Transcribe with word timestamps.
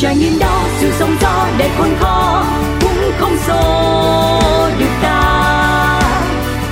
trải 0.00 0.16
nghiệm 0.16 0.38
đó, 0.38 0.64
sự 0.78 0.92
sống 0.98 1.16
gió 1.20 1.46
để 1.58 1.70
khôn 1.78 1.88
khó 1.98 2.44
cũng 2.80 3.10
không 3.18 3.36
xô 3.46 3.60
được 4.78 4.90
ta. 5.02 6.00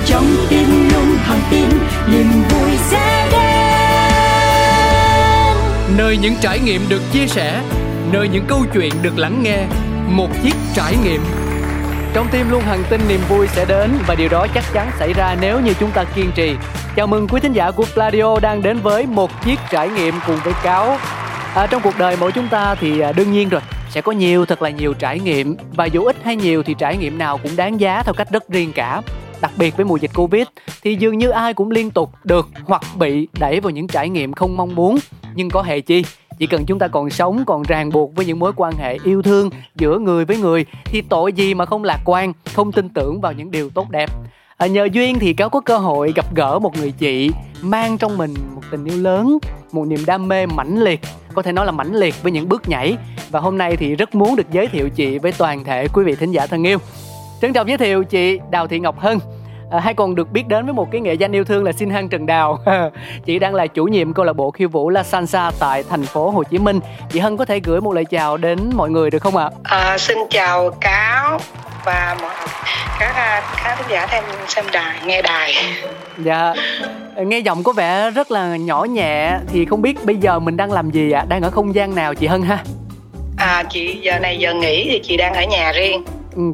Trong 0.05 0.25
tim 0.49 0.89
luôn 0.93 1.17
thẳng 1.25 1.41
tin 1.51 1.69
niềm 2.11 2.31
vui 2.49 2.71
sẽ 2.89 3.29
đến. 3.31 3.39
Nơi 5.97 6.17
những 6.17 6.35
trải 6.41 6.59
nghiệm 6.59 6.81
được 6.89 7.01
chia 7.11 7.27
sẻ, 7.27 7.61
nơi 8.11 8.27
những 8.27 8.45
câu 8.47 8.65
chuyện 8.73 8.93
được 9.01 9.17
lắng 9.17 9.43
nghe, 9.43 9.57
một 10.07 10.29
chiếc 10.43 10.55
trải 10.73 10.95
nghiệm. 11.03 11.21
Trong 12.13 12.27
tim 12.31 12.49
luôn 12.49 12.61
hằng 12.61 12.83
tin 12.89 13.01
niềm 13.07 13.21
vui 13.29 13.47
sẽ 13.47 13.65
đến 13.65 13.91
và 14.07 14.15
điều 14.15 14.29
đó 14.29 14.47
chắc 14.53 14.63
chắn 14.73 14.91
xảy 14.99 15.13
ra 15.13 15.35
nếu 15.41 15.59
như 15.59 15.73
chúng 15.79 15.91
ta 15.91 16.03
kiên 16.03 16.31
trì. 16.35 16.55
Chào 16.95 17.07
mừng 17.07 17.27
quý 17.27 17.39
thính 17.39 17.53
giả 17.53 17.71
của 17.71 17.85
Pladio 17.93 18.39
đang 18.41 18.61
đến 18.61 18.79
với 18.79 19.05
một 19.05 19.31
chiếc 19.45 19.59
trải 19.71 19.89
nghiệm 19.89 20.13
cùng 20.27 20.37
với 20.43 20.53
cáo 20.63 20.97
à, 21.55 21.67
trong 21.67 21.81
cuộc 21.83 21.97
đời 21.97 22.17
mỗi 22.19 22.31
chúng 22.31 22.47
ta 22.47 22.75
thì 22.75 22.99
à, 22.99 23.11
đương 23.11 23.31
nhiên 23.31 23.49
rồi 23.49 23.61
sẽ 23.89 24.01
có 24.01 24.11
nhiều 24.11 24.45
thật 24.45 24.61
là 24.61 24.69
nhiều 24.69 24.93
trải 24.93 25.19
nghiệm. 25.19 25.55
Và 25.75 25.85
dù 25.85 26.03
ít 26.03 26.15
hay 26.23 26.35
nhiều 26.35 26.63
thì 26.63 26.75
trải 26.77 26.97
nghiệm 26.97 27.17
nào 27.17 27.37
cũng 27.37 27.55
đáng 27.55 27.79
giá 27.79 28.03
theo 28.03 28.13
cách 28.13 28.31
rất 28.31 28.49
riêng 28.49 28.71
cả. 28.75 29.01
Đặc 29.41 29.51
biệt 29.57 29.77
với 29.77 29.85
mùa 29.85 29.97
dịch 29.97 30.11
covid 30.15 30.43
thì 30.81 30.95
dường 30.95 31.17
như 31.17 31.29
ai 31.29 31.53
cũng 31.53 31.71
liên 31.71 31.91
tục 31.91 32.11
được 32.23 32.47
hoặc 32.65 32.81
bị 32.97 33.27
đẩy 33.39 33.59
vào 33.59 33.69
những 33.69 33.87
trải 33.87 34.09
nghiệm 34.09 34.33
không 34.33 34.57
mong 34.57 34.75
muốn. 34.75 34.97
Nhưng 35.35 35.49
có 35.49 35.61
hề 35.61 35.81
chi 35.81 36.03
chỉ 36.39 36.47
cần 36.47 36.65
chúng 36.65 36.79
ta 36.79 36.87
còn 36.87 37.09
sống 37.09 37.43
còn 37.47 37.63
ràng 37.63 37.89
buộc 37.89 38.15
với 38.15 38.25
những 38.25 38.39
mối 38.39 38.51
quan 38.55 38.73
hệ 38.77 38.97
yêu 39.03 39.21
thương 39.21 39.49
giữa 39.75 39.99
người 39.99 40.25
với 40.25 40.37
người 40.37 40.65
thì 40.85 41.01
tội 41.01 41.33
gì 41.33 41.53
mà 41.53 41.65
không 41.65 41.83
lạc 41.83 41.99
quan 42.05 42.33
không 42.55 42.71
tin 42.71 42.89
tưởng 42.89 43.21
vào 43.21 43.33
những 43.33 43.51
điều 43.51 43.69
tốt 43.69 43.89
đẹp 43.89 44.09
à, 44.59 44.67
nhờ 44.67 44.87
duyên 44.91 45.19
thì 45.19 45.33
cáo 45.33 45.49
có 45.49 45.59
cơ 45.59 45.77
hội 45.77 46.13
gặp 46.15 46.35
gỡ 46.35 46.59
một 46.59 46.77
người 46.77 46.91
chị 46.91 47.31
mang 47.61 47.97
trong 47.97 48.17
mình 48.17 48.33
một 48.55 48.61
tình 48.71 48.85
yêu 48.85 48.97
lớn 48.97 49.37
một 49.71 49.85
niềm 49.85 49.99
đam 50.05 50.27
mê 50.27 50.45
mãnh 50.45 50.83
liệt 50.83 50.99
có 51.33 51.41
thể 51.41 51.51
nói 51.51 51.65
là 51.65 51.71
mãnh 51.71 51.95
liệt 51.95 52.23
với 52.23 52.31
những 52.31 52.49
bước 52.49 52.69
nhảy. 52.69 52.97
Và 53.29 53.39
hôm 53.39 53.57
nay 53.57 53.77
thì 53.77 53.95
rất 53.95 54.15
muốn 54.15 54.35
được 54.35 54.51
giới 54.51 54.67
thiệu 54.67 54.89
chị 54.89 55.17
với 55.17 55.31
toàn 55.31 55.63
thể 55.63 55.87
quý 55.93 56.03
vị 56.03 56.15
thính 56.15 56.31
giả 56.31 56.47
thân 56.47 56.67
yêu. 56.67 56.77
Trân 57.41 57.53
trọng 57.53 57.67
giới 57.67 57.77
thiệu 57.77 58.03
chị 58.03 58.39
đào 58.51 58.67
thị 58.67 58.79
ngọc 58.79 58.99
hân 58.99 59.19
à, 59.71 59.79
hay 59.79 59.93
còn 59.93 60.15
được 60.15 60.31
biết 60.31 60.47
đến 60.47 60.65
với 60.65 60.73
một 60.73 60.87
cái 60.91 61.01
nghệ 61.01 61.13
danh 61.13 61.31
yêu 61.31 61.43
thương 61.43 61.63
là 61.63 61.71
Xin 61.71 61.89
Hân 61.89 62.09
Trần 62.09 62.25
Đào. 62.25 62.59
chị 63.25 63.39
đang 63.39 63.55
là 63.55 63.67
chủ 63.67 63.85
nhiệm 63.85 64.13
câu 64.13 64.25
lạc 64.25 64.33
bộ 64.33 64.51
khiêu 64.51 64.69
vũ 64.69 64.89
La 64.89 65.03
Salsa 65.03 65.51
tại 65.59 65.83
thành 65.89 66.03
phố 66.03 66.29
Hồ 66.29 66.43
Chí 66.43 66.57
Minh. 66.57 66.79
Chị 67.09 67.19
Hân 67.19 67.37
có 67.37 67.45
thể 67.45 67.59
gửi 67.59 67.81
một 67.81 67.93
lời 67.93 68.05
chào 68.05 68.37
đến 68.37 68.59
mọi 68.75 68.89
người 68.89 69.09
được 69.09 69.21
không 69.21 69.37
ạ? 69.37 69.49
À, 69.63 69.97
xin 69.97 70.17
chào 70.29 70.69
cáo 70.69 71.39
và 71.85 72.17
mọi 72.21 72.31
các 72.99 73.43
khán 73.55 73.77
giả 73.89 74.07
thêm 74.07 74.23
xem 74.47 74.65
đài 74.73 74.99
nghe 75.05 75.21
đài. 75.21 75.53
Dạ. 76.17 76.53
Nghe 77.17 77.39
giọng 77.39 77.63
có 77.63 77.73
vẻ 77.73 78.11
rất 78.11 78.31
là 78.31 78.55
nhỏ 78.55 78.83
nhẹ 78.83 79.37
thì 79.47 79.65
không 79.65 79.81
biết 79.81 80.05
bây 80.05 80.15
giờ 80.15 80.39
mình 80.39 80.57
đang 80.57 80.71
làm 80.71 80.91
gì 80.91 81.11
ạ? 81.11 81.25
Đang 81.29 81.41
ở 81.41 81.49
không 81.49 81.75
gian 81.75 81.95
nào 81.95 82.15
chị 82.15 82.27
Hân 82.27 82.41
ha? 82.41 82.63
À 83.37 83.63
chị 83.69 83.99
giờ 84.01 84.19
này 84.19 84.37
giờ 84.37 84.53
nghỉ 84.53 84.87
thì 84.91 84.99
chị 85.03 85.17
đang 85.17 85.33
ở 85.33 85.43
nhà 85.43 85.71
riêng 85.71 86.03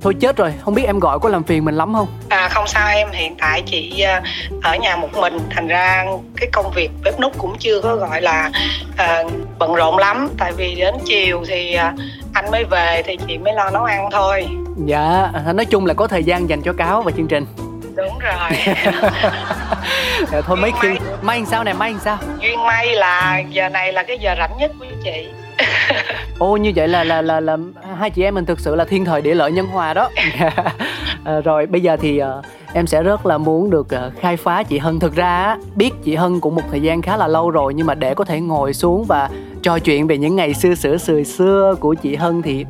thôi 0.02 0.16
chết 0.20 0.38
rồi 0.38 0.54
không 0.62 0.74
biết 0.74 0.84
em 0.86 1.00
gọi 1.00 1.20
có 1.20 1.30
làm 1.30 1.44
phiền 1.44 1.66
mình 1.66 1.76
lắm 1.76 1.94
không? 1.94 2.08
À 2.30 2.50
không 2.50 2.68
sao 2.68 2.90
em 2.90 3.08
hiện 3.12 3.36
tại 3.40 3.64
chị 3.66 4.02
ờ, 4.02 4.22
ở 4.64 4.76
nhà 4.76 4.96
một 4.96 5.10
mình 5.14 5.40
thành 5.50 5.68
ra 5.68 6.06
cái 6.38 6.50
công 6.54 6.72
việc 6.76 6.92
bếp 7.04 7.20
nút 7.20 7.34
cũng 7.38 7.56
chưa 7.60 7.82
có 7.82 7.96
gọi 7.96 8.22
là 8.22 8.52
uh, 8.94 9.32
bận 9.60 9.74
rộn 9.74 9.98
lắm. 9.98 10.30
Tại 10.38 10.52
vì 10.52 10.76
đến 10.76 10.96
chiều 11.06 11.44
thì 11.48 11.78
uh, 11.78 12.00
anh 12.34 12.52
mới 12.52 12.64
về 12.64 13.04
thì 13.06 13.18
chị 13.28 13.38
mới 13.38 13.54
lo 13.54 13.70
nấu 13.70 13.84
ăn 13.84 14.10
thôi. 14.12 14.48
Dạ 14.86 15.32
nói 15.56 15.66
chung 15.66 15.86
là 15.86 15.94
có 15.94 16.08
thời 16.08 16.24
gian 16.24 16.50
dành 16.50 16.62
cho 16.62 16.74
cáo 16.74 17.02
và 17.02 17.12
chương 17.12 17.28
trình. 17.28 17.46
Đúng 17.96 18.20
rồi. 18.20 18.76
Dạ, 20.32 20.42
thôi 20.42 20.58
mấy 20.58 20.72
khi 20.82 20.90
may. 21.22 21.46
sao 21.46 21.64
này 21.64 21.74
may 21.74 21.94
sao? 22.04 22.18
Duyên 22.40 22.64
may 22.66 22.96
là 22.96 23.40
giờ 23.50 23.70
này 23.70 23.94
là 23.94 24.04
cái 24.04 24.18
giờ 24.20 24.36
rảnh 24.38 24.58
nhất 24.58 24.72
của 24.80 24.86
chị 25.04 25.28
ô 26.40 26.58
như 26.58 26.72
vậy 26.76 26.88
là 26.88 27.04
là 27.04 27.22
là 27.22 27.40
là 27.40 27.58
hai 27.98 28.10
chị 28.10 28.24
em 28.24 28.36
mình 28.36 28.46
thực 28.46 28.60
sự 28.60 28.76
là 28.76 28.86
thiên 28.86 29.06
thời 29.06 29.22
địa 29.22 29.36
lợi 29.36 29.52
nhân 29.52 29.68
hòa 29.68 29.94
đó. 29.94 30.10
À, 31.24 31.42
rồi 31.44 31.66
bây 31.66 31.82
giờ 31.82 31.98
thì 31.98 32.22
uh, 32.22 32.46
em 32.74 32.88
sẽ 32.88 33.04
rất 33.04 33.26
là 33.26 33.38
muốn 33.38 33.70
được 33.70 33.88
uh, 34.08 34.20
khai 34.20 34.38
phá 34.38 34.64
chị 34.64 34.78
Hân. 34.78 35.00
Thực 35.00 35.16
ra 35.16 35.58
biết 35.76 35.94
chị 36.04 36.16
Hân 36.16 36.40
cũng 36.40 36.56
một 36.56 36.64
thời 36.72 36.82
gian 36.82 37.02
khá 37.02 37.18
là 37.18 37.28
lâu 37.28 37.50
rồi 37.50 37.74
nhưng 37.74 37.88
mà 37.88 37.96
để 37.96 38.14
có 38.14 38.24
thể 38.24 38.42
ngồi 38.42 38.74
xuống 38.74 39.06
và 39.08 39.30
trò 39.62 39.80
chuyện 39.80 40.08
về 40.08 40.18
những 40.18 40.36
ngày 40.36 40.54
xưa 40.54 40.76
xưa 40.76 40.98
xưa 40.98 41.24
xưa 41.24 41.76
của 41.80 41.94
chị 41.94 42.16
Hân 42.16 42.42
thì 42.42 42.66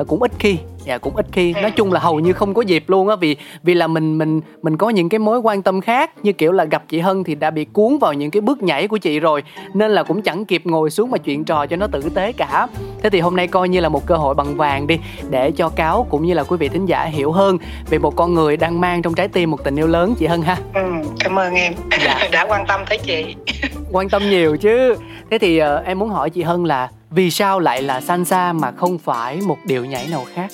uh, 0.00 0.08
cũng 0.08 0.22
ít 0.22 0.32
khi 0.38 0.58
dạ 0.88 0.98
cũng 0.98 1.16
ít 1.16 1.26
khi. 1.32 1.52
Nói 1.52 1.70
chung 1.70 1.92
là 1.92 2.00
hầu 2.00 2.20
như 2.20 2.32
không 2.32 2.54
có 2.54 2.62
dịp 2.62 2.84
luôn 2.86 3.08
á 3.08 3.16
vì 3.16 3.36
vì 3.62 3.74
là 3.74 3.86
mình 3.86 4.18
mình 4.18 4.40
mình 4.62 4.76
có 4.76 4.90
những 4.90 5.08
cái 5.08 5.18
mối 5.18 5.38
quan 5.38 5.62
tâm 5.62 5.80
khác. 5.80 6.10
Như 6.22 6.32
kiểu 6.32 6.52
là 6.52 6.64
gặp 6.64 6.82
chị 6.88 6.98
Hân 6.98 7.24
thì 7.24 7.34
đã 7.34 7.50
bị 7.50 7.64
cuốn 7.64 7.98
vào 7.98 8.12
những 8.12 8.30
cái 8.30 8.40
bước 8.40 8.62
nhảy 8.62 8.88
của 8.88 8.96
chị 8.96 9.20
rồi 9.20 9.42
nên 9.74 9.90
là 9.90 10.02
cũng 10.02 10.22
chẳng 10.22 10.44
kịp 10.44 10.62
ngồi 10.64 10.90
xuống 10.90 11.10
mà 11.10 11.18
chuyện 11.18 11.44
trò 11.44 11.66
cho 11.66 11.76
nó 11.76 11.86
tử 11.86 12.00
tế 12.14 12.32
cả. 12.32 12.66
Thế 13.02 13.10
thì 13.10 13.20
hôm 13.20 13.36
nay 13.36 13.46
coi 13.46 13.68
như 13.68 13.80
là 13.80 13.88
một 13.88 14.06
cơ 14.06 14.16
hội 14.16 14.34
bằng 14.34 14.56
vàng 14.56 14.86
đi 14.86 14.98
để 15.30 15.50
cho 15.50 15.68
cáo 15.68 16.06
cũng 16.10 16.26
như 16.26 16.34
là 16.34 16.44
quý 16.44 16.56
vị 16.56 16.68
thính 16.68 16.86
giả 16.86 17.04
hiểu 17.04 17.32
hơn 17.32 17.58
về 17.90 17.98
một 17.98 18.16
con 18.16 18.34
người 18.34 18.56
đang 18.56 18.80
mang 18.80 19.02
trong 19.02 19.14
trái 19.14 19.28
tim 19.28 19.50
một 19.50 19.64
tình 19.64 19.76
yêu 19.76 19.86
lớn 19.86 20.14
chị 20.18 20.26
Hân 20.26 20.42
ha. 20.42 20.56
Ừ, 20.74 20.80
cảm 21.20 21.38
ơn 21.38 21.54
em. 21.54 21.72
Dạ. 22.04 22.28
đã 22.32 22.46
quan 22.48 22.66
tâm 22.66 22.80
tới 22.88 22.98
chị. 22.98 23.34
Quan 23.92 24.08
tâm 24.08 24.22
nhiều 24.30 24.56
chứ. 24.56 24.96
Thế 25.30 25.38
thì 25.38 25.62
uh, 25.62 25.84
em 25.84 25.98
muốn 25.98 26.08
hỏi 26.08 26.30
chị 26.30 26.42
Hân 26.42 26.64
là 26.64 26.88
vì 27.10 27.30
sao 27.30 27.60
lại 27.60 27.82
là 27.82 28.00
salsa 28.00 28.52
mà 28.52 28.72
không 28.72 28.98
phải 28.98 29.40
một 29.46 29.56
điệu 29.64 29.84
nhảy 29.84 30.06
nào 30.10 30.24
khác 30.34 30.50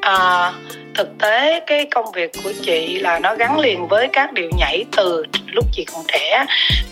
à, 0.00 0.52
thực 0.94 1.18
tế 1.18 1.60
cái 1.66 1.86
công 1.90 2.12
việc 2.12 2.30
của 2.44 2.52
chị 2.62 2.98
là 2.98 3.18
nó 3.18 3.34
gắn 3.34 3.58
liền 3.58 3.88
với 3.88 4.08
các 4.12 4.32
điệu 4.32 4.50
nhảy 4.56 4.84
từ 4.96 5.24
lúc 5.46 5.64
chị 5.72 5.84
còn 5.92 6.04
trẻ. 6.08 6.44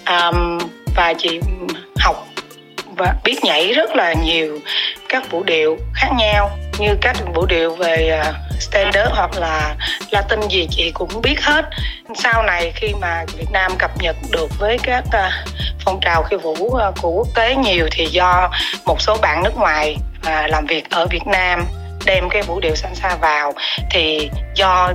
À, 0.04 0.30
và 0.96 1.14
chị 1.18 1.40
học 1.98 2.26
và 2.96 3.14
biết 3.24 3.44
nhảy 3.44 3.72
rất 3.72 3.96
là 3.96 4.14
nhiều 4.24 4.58
các 5.08 5.30
vũ 5.30 5.42
điệu 5.42 5.78
khác 5.94 6.08
nhau 6.18 6.50
như 6.78 6.96
các 7.00 7.16
vũ 7.34 7.46
điệu 7.46 7.74
về 7.74 8.20
à, 8.22 8.32
standard 8.60 9.10
hoặc 9.10 9.30
là 9.36 9.74
latin 10.10 10.40
gì 10.48 10.66
chị 10.70 10.90
cũng 10.94 11.22
biết 11.22 11.40
hết. 11.40 11.64
Sau 12.14 12.42
này 12.42 12.72
khi 12.74 12.94
mà 13.00 13.24
việt 13.38 13.50
nam 13.52 13.72
cập 13.78 13.90
nhật 14.02 14.16
được 14.32 14.48
với 14.58 14.78
các 14.82 15.04
à, 15.12 15.44
phong 15.84 15.98
trào 16.00 16.22
khiêu 16.22 16.38
vũ 16.38 16.74
à, 16.74 16.90
của 17.02 17.10
quốc 17.10 17.28
tế 17.34 17.54
nhiều 17.56 17.88
thì 17.90 18.06
do 18.06 18.50
một 18.84 19.00
số 19.00 19.16
bạn 19.22 19.42
nước 19.44 19.56
ngoài 19.56 19.96
làm 20.22 20.66
việc 20.66 20.90
ở 20.90 21.06
việt 21.06 21.26
nam 21.26 21.64
đem 22.04 22.28
cái 22.28 22.42
vũ 22.42 22.60
điệu 22.60 22.74
salsa 22.74 23.16
vào 23.20 23.52
thì 23.90 24.30
do 24.54 24.92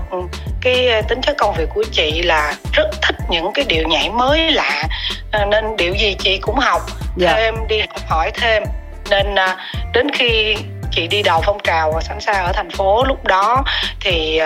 cái 0.61 1.03
tính 1.09 1.21
chất 1.21 1.35
công 1.37 1.55
việc 1.57 1.69
của 1.73 1.83
chị 1.91 2.21
là 2.21 2.53
rất 2.73 2.89
thích 3.01 3.15
những 3.29 3.51
cái 3.53 3.65
điệu 3.65 3.87
nhảy 3.87 4.09
mới 4.09 4.51
lạ 4.51 4.83
à, 5.31 5.45
nên 5.45 5.77
điệu 5.77 5.93
gì 5.93 6.15
chị 6.19 6.37
cũng 6.37 6.55
học 6.55 6.81
yeah. 6.87 7.17
Dạ. 7.17 7.33
thêm 7.37 7.55
đi 7.67 7.79
học 7.79 8.01
hỏi 8.07 8.31
thêm 8.33 8.63
nên 9.09 9.35
à, 9.35 9.57
đến 9.93 10.11
khi 10.11 10.55
chị 10.91 11.07
đi 11.07 11.21
đầu 11.23 11.41
phong 11.45 11.59
trào 11.63 12.01
salsa 12.01 12.33
ở 12.33 12.51
thành 12.53 12.69
phố 12.69 13.03
lúc 13.03 13.23
đó 13.23 13.63
thì 13.99 14.39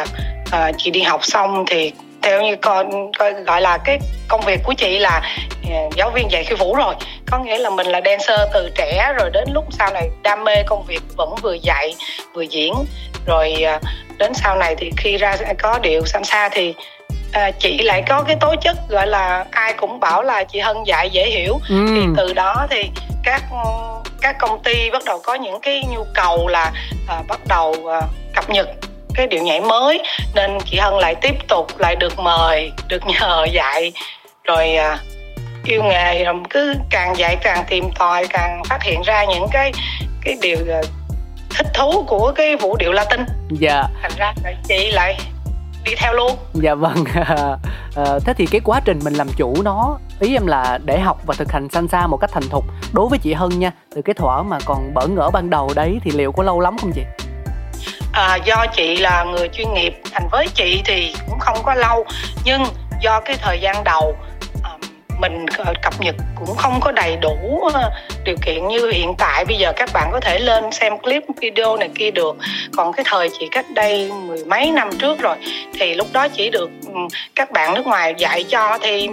uh, 0.56 0.76
chị 0.78 0.92
đi 0.92 1.02
học 1.02 1.20
xong 1.24 1.66
thì 1.68 1.92
theo 2.28 2.42
như 2.42 2.56
con 2.56 3.12
gọi 3.46 3.62
là 3.62 3.78
cái 3.78 4.00
công 4.28 4.42
việc 4.42 4.60
của 4.64 4.74
chị 4.74 5.00
là 5.00 5.22
uh, 5.64 5.96
giáo 5.96 6.10
viên 6.10 6.32
dạy 6.32 6.44
khiêu 6.44 6.58
vũ 6.58 6.76
rồi. 6.76 6.96
Có 7.32 7.40
nghĩa 7.40 7.58
là 7.58 7.70
mình 7.70 7.88
là 7.88 8.02
dancer 8.06 8.40
từ 8.54 8.70
trẻ 8.76 9.14
rồi 9.20 9.30
đến 9.30 9.48
lúc 9.54 9.66
sau 9.72 9.94
này 9.94 10.10
đam 10.24 10.44
mê 10.44 10.64
công 10.64 10.84
việc 10.84 11.02
vẫn 11.18 11.36
vừa 11.42 11.54
dạy 11.54 11.96
vừa 12.34 12.42
diễn. 12.42 12.74
Rồi 13.26 13.56
uh, 13.76 13.82
đến 14.18 14.34
sau 14.34 14.56
này 14.56 14.76
thì 14.76 14.92
khi 14.98 15.18
ra 15.18 15.38
có 15.60 15.80
điệu 15.80 16.06
salsa 16.06 16.50
thì 16.50 16.74
à, 17.34 17.52
chị 17.52 17.78
lại 17.78 18.04
có 18.10 18.24
cái 18.28 18.36
tố 18.40 18.56
chất 18.62 18.78
gọi 18.90 19.08
là 19.08 19.46
ai 19.52 19.74
cũng 19.74 20.00
bảo 20.00 20.24
là 20.24 20.44
chị 20.44 20.60
Hân 20.60 20.84
dạy 20.84 21.10
dễ 21.10 21.30
hiểu. 21.30 21.60
Ừ. 21.70 21.86
thì 21.88 22.02
từ 22.18 22.34
đó 22.34 22.68
thì 22.70 22.90
các 23.24 23.44
các 24.22 24.36
công 24.40 24.64
ty 24.64 24.90
bắt 24.90 25.04
đầu 25.06 25.20
có 25.24 25.36
những 25.36 25.60
cái 25.60 25.84
nhu 25.92 26.04
cầu 26.14 26.48
là 26.48 26.72
à, 27.08 27.22
bắt 27.28 27.40
đầu 27.48 27.76
à, 27.92 28.02
cập 28.36 28.50
nhật 28.50 28.68
cái 29.18 29.28
điệu 29.28 29.44
nhảy 29.44 29.62
mới 29.62 30.04
nên 30.36 30.58
chị 30.66 30.78
Hân 30.78 30.94
lại 30.94 31.16
tiếp 31.22 31.36
tục 31.48 31.68
lại 31.78 31.96
được 31.96 32.20
mời 32.20 32.72
được 32.88 33.02
nhờ 33.06 33.46
dạy 33.52 33.92
rồi 34.44 34.76
à, 34.76 34.98
yêu 35.66 35.84
nghề 35.84 36.24
rồi 36.24 36.36
cứ 36.50 36.74
càng 36.90 37.18
dạy 37.18 37.36
càng 37.42 37.64
tìm 37.70 37.90
tòi 38.00 38.28
càng 38.28 38.62
phát 38.70 38.84
hiện 38.84 39.02
ra 39.02 39.26
những 39.26 39.48
cái 39.52 39.72
cái 40.22 40.38
điều 40.42 40.58
à, 40.70 40.82
thích 41.50 41.68
thú 41.74 42.04
của 42.08 42.32
cái 42.36 42.56
vũ 42.56 42.76
điệu 42.78 42.92
Latin. 42.92 43.20
Dạ. 43.50 43.84
Thành 44.02 44.12
ra 44.18 44.34
chị 44.68 44.92
lại 44.92 45.20
đi 45.86 45.96
theo 45.98 46.14
luôn. 46.14 46.32
Dạ 46.54 46.76
vâng. 46.76 47.04
à, 47.96 48.20
thế 48.26 48.34
thì 48.38 48.46
cái 48.46 48.62
quá 48.64 48.82
trình 48.86 49.00
mình 49.04 49.14
làm 49.14 49.28
chủ 49.38 49.62
nó 49.64 49.98
ý 50.20 50.36
em 50.36 50.48
là 50.48 50.80
để 50.86 51.00
học 51.00 51.18
và 51.26 51.36
thực 51.38 51.52
hành 51.52 51.70
salsa 51.70 52.08
một 52.08 52.18
cách 52.18 52.30
thành 52.34 52.50
thục 52.50 52.66
đối 52.94 53.10
với 53.10 53.20
chị 53.20 53.34
Hân 53.34 53.60
nha 53.60 53.72
từ 53.96 54.02
cái 54.02 54.14
thuở 54.14 54.44
mà 54.44 54.58
còn 54.66 54.94
bỡ 54.94 55.08
ngỡ 55.08 55.30
ban 55.34 55.50
đầu 55.50 55.72
đấy 55.76 56.00
thì 56.04 56.12
liệu 56.12 56.32
có 56.32 56.44
lâu 56.44 56.60
lắm 56.60 56.78
không 56.82 56.92
chị? 56.96 57.02
À, 58.18 58.36
do 58.36 58.66
chị 58.76 58.96
là 58.98 59.24
người 59.24 59.50
chuyên 59.54 59.74
nghiệp 59.74 59.94
thành 60.12 60.28
với 60.32 60.48
chị 60.56 60.82
thì 60.86 61.14
cũng 61.30 61.40
không 61.40 61.58
có 61.64 61.74
lâu. 61.74 62.06
Nhưng 62.46 62.64
do 63.02 63.20
cái 63.20 63.36
thời 63.42 63.60
gian 63.60 63.84
đầu 63.84 64.16
à, 64.64 64.70
mình 65.20 65.46
ờ, 65.58 65.74
cập 65.84 65.94
nhật 66.00 66.16
cũng 66.36 66.56
không 66.56 66.80
có 66.82 66.92
đầy 66.92 67.18
đủ 67.22 67.62
ờ, 67.74 67.92
điều 68.26 68.36
kiện 68.46 68.68
như 68.68 68.92
hiện 68.92 69.14
tại. 69.18 69.46
Bây 69.46 69.58
giờ 69.58 69.74
các 69.76 69.90
bạn 69.94 70.10
có 70.12 70.20
thể 70.20 70.40
lên 70.40 70.72
xem 70.72 70.98
clip 70.98 71.24
video 71.42 71.78
này 71.78 71.90
kia 71.96 72.12
được. 72.12 72.36
Còn 72.78 72.94
cái 72.94 73.06
thời 73.08 73.30
chị 73.40 73.48
cách 73.52 73.66
đây 73.74 74.12
mười 74.28 74.46
mấy 74.46 74.72
năm 74.72 74.90
trước 75.00 75.20
rồi 75.20 75.36
thì 75.80 75.96
lúc 75.96 76.08
đó 76.14 76.28
chỉ 76.28 76.50
được 76.50 76.70
các 77.36 77.52
bạn 77.52 77.74
nước 77.74 77.86
ngoài 77.86 78.14
dạy 78.18 78.44
cho 78.44 78.78
thêm 78.82 79.12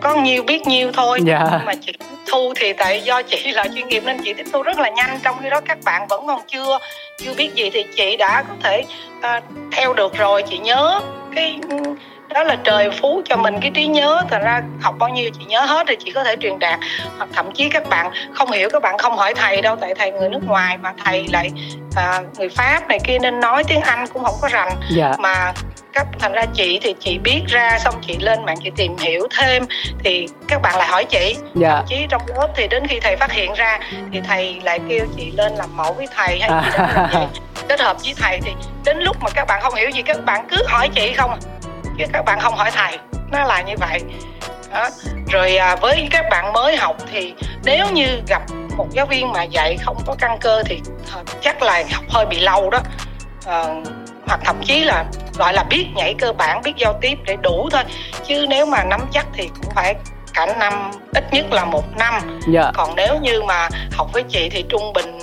có 0.00 0.14
nhiêu 0.14 0.42
biết 0.42 0.66
nhiêu 0.66 0.92
thôi 0.92 1.20
yeah. 1.26 1.42
Dạ. 1.50 1.60
mà 1.66 1.74
chị 1.74 1.92
thu 2.32 2.52
thì 2.56 2.72
tại 2.72 3.00
do 3.00 3.22
chị 3.22 3.52
là 3.52 3.64
chuyên 3.74 3.88
nghiệp 3.88 4.02
nên 4.06 4.20
chị 4.24 4.34
tiếp 4.34 4.46
thu 4.52 4.62
rất 4.62 4.78
là 4.78 4.88
nhanh 4.88 5.18
trong 5.22 5.36
khi 5.42 5.50
đó 5.50 5.60
các 5.60 5.78
bạn 5.84 6.06
vẫn 6.08 6.26
còn 6.26 6.40
chưa 6.46 6.78
chưa 7.18 7.34
biết 7.34 7.54
gì 7.54 7.70
thì 7.70 7.84
chị 7.96 8.16
đã 8.16 8.42
có 8.48 8.54
thể 8.62 8.84
uh, 9.18 9.44
theo 9.72 9.94
được 9.94 10.14
rồi 10.18 10.42
chị 10.50 10.58
nhớ 10.58 11.00
cái 11.34 11.60
đó 12.34 12.44
là 12.44 12.56
trời 12.64 12.90
phú 12.90 13.22
cho 13.24 13.36
mình 13.36 13.54
cái 13.60 13.70
trí 13.74 13.86
nhớ 13.86 14.22
thật 14.30 14.38
ra 14.44 14.62
học 14.80 14.94
bao 14.98 15.08
nhiêu 15.08 15.30
chị 15.38 15.44
nhớ 15.44 15.60
hết 15.60 15.86
thì 15.88 15.96
chị 16.04 16.10
có 16.10 16.24
thể 16.24 16.36
truyền 16.40 16.58
đạt 16.58 16.80
hoặc 17.18 17.28
thậm 17.32 17.52
chí 17.54 17.68
các 17.68 17.88
bạn 17.88 18.10
không 18.32 18.50
hiểu 18.50 18.68
các 18.72 18.82
bạn 18.82 18.98
không 18.98 19.16
hỏi 19.16 19.34
thầy 19.34 19.62
đâu 19.62 19.76
tại 19.80 19.94
thầy 19.94 20.12
người 20.12 20.28
nước 20.28 20.46
ngoài 20.46 20.78
mà 20.78 20.92
thầy 21.04 21.26
lại 21.32 21.50
à, 21.96 22.20
người 22.38 22.48
pháp 22.48 22.88
này 22.88 22.98
kia 23.04 23.18
nên 23.18 23.40
nói 23.40 23.64
tiếng 23.64 23.80
anh 23.80 24.06
cũng 24.12 24.24
không 24.24 24.34
có 24.42 24.48
rành 24.48 24.72
dạ. 24.90 25.12
mà 25.18 25.52
các 25.94 26.06
thành 26.18 26.32
ra 26.32 26.44
chị 26.54 26.78
thì 26.82 26.94
chị 27.00 27.18
biết 27.18 27.42
ra 27.46 27.78
xong 27.78 27.94
chị 28.06 28.16
lên 28.18 28.44
mạng 28.44 28.56
chị 28.64 28.70
tìm 28.76 28.96
hiểu 28.96 29.26
thêm. 29.38 29.66
Thì 30.04 30.26
các 30.48 30.62
bạn 30.62 30.76
lại 30.76 30.88
hỏi 30.88 31.04
chị. 31.04 31.36
Dạ. 31.54 31.74
thậm 31.76 31.84
chí 31.88 32.06
trong 32.08 32.22
lớp 32.26 32.48
thì 32.56 32.68
đến 32.68 32.86
khi 32.86 33.00
thầy 33.00 33.16
phát 33.16 33.32
hiện 33.32 33.52
ra 33.52 33.78
thì 34.12 34.20
thầy 34.20 34.60
lại 34.62 34.80
kêu 34.88 35.06
chị 35.16 35.30
lên 35.30 35.54
làm 35.54 35.76
mẫu 35.76 35.92
với 35.92 36.06
thầy 36.16 36.40
hay 36.40 36.50
gì 36.64 36.78
đó. 36.78 36.86
Làm 37.12 37.28
kết 37.68 37.80
hợp 37.80 37.96
với 38.04 38.14
thầy 38.16 38.40
thì 38.44 38.52
đến 38.84 38.98
lúc 38.98 39.16
mà 39.22 39.30
các 39.34 39.44
bạn 39.48 39.60
không 39.62 39.74
hiểu 39.74 39.90
gì 39.90 40.02
các 40.02 40.24
bạn 40.24 40.46
cứ 40.50 40.56
hỏi 40.66 40.88
chị 40.94 41.12
không 41.12 41.30
à. 41.30 41.36
Chứ 41.98 42.04
các 42.12 42.24
bạn 42.24 42.40
không 42.40 42.54
hỏi 42.54 42.70
thầy. 42.70 42.98
Nó 43.32 43.44
là 43.44 43.62
như 43.62 43.74
vậy. 43.80 44.00
Đó. 44.72 44.88
rồi 45.32 45.56
à, 45.56 45.76
với 45.76 46.08
các 46.10 46.24
bạn 46.30 46.52
mới 46.52 46.76
học 46.76 46.96
thì 47.12 47.34
nếu 47.64 47.86
như 47.92 48.06
gặp 48.28 48.42
một 48.76 48.86
giáo 48.90 49.06
viên 49.06 49.32
mà 49.32 49.42
dạy 49.42 49.76
không 49.82 49.96
có 50.06 50.14
căn 50.18 50.38
cơ 50.40 50.62
thì 50.66 50.80
chắc 51.40 51.62
là 51.62 51.82
học 51.92 52.04
hơi 52.08 52.26
bị 52.26 52.40
lâu 52.40 52.70
đó. 52.70 52.78
Uh, 53.46 53.86
hoặc 54.26 54.40
thậm 54.44 54.56
chí 54.64 54.84
là 54.84 55.04
gọi 55.38 55.52
là 55.52 55.64
biết 55.64 55.86
nhảy 55.94 56.14
cơ 56.18 56.32
bản 56.32 56.62
biết 56.62 56.72
giao 56.76 56.98
tiếp 57.00 57.18
để 57.24 57.36
đủ 57.42 57.68
thôi 57.72 57.82
chứ 58.26 58.46
nếu 58.48 58.66
mà 58.66 58.84
nắm 58.84 59.00
chắc 59.12 59.26
thì 59.34 59.48
cũng 59.62 59.72
phải 59.74 59.94
cả 60.34 60.46
năm 60.58 60.90
ít 61.14 61.24
nhất 61.32 61.46
là 61.52 61.64
một 61.64 61.96
năm 61.96 62.14
yeah. 62.14 62.42
Dạ. 62.48 62.70
còn 62.74 62.94
nếu 62.96 63.18
như 63.22 63.42
mà 63.42 63.68
học 63.92 64.10
với 64.12 64.22
chị 64.22 64.48
thì 64.48 64.64
trung 64.68 64.92
bình 64.92 65.18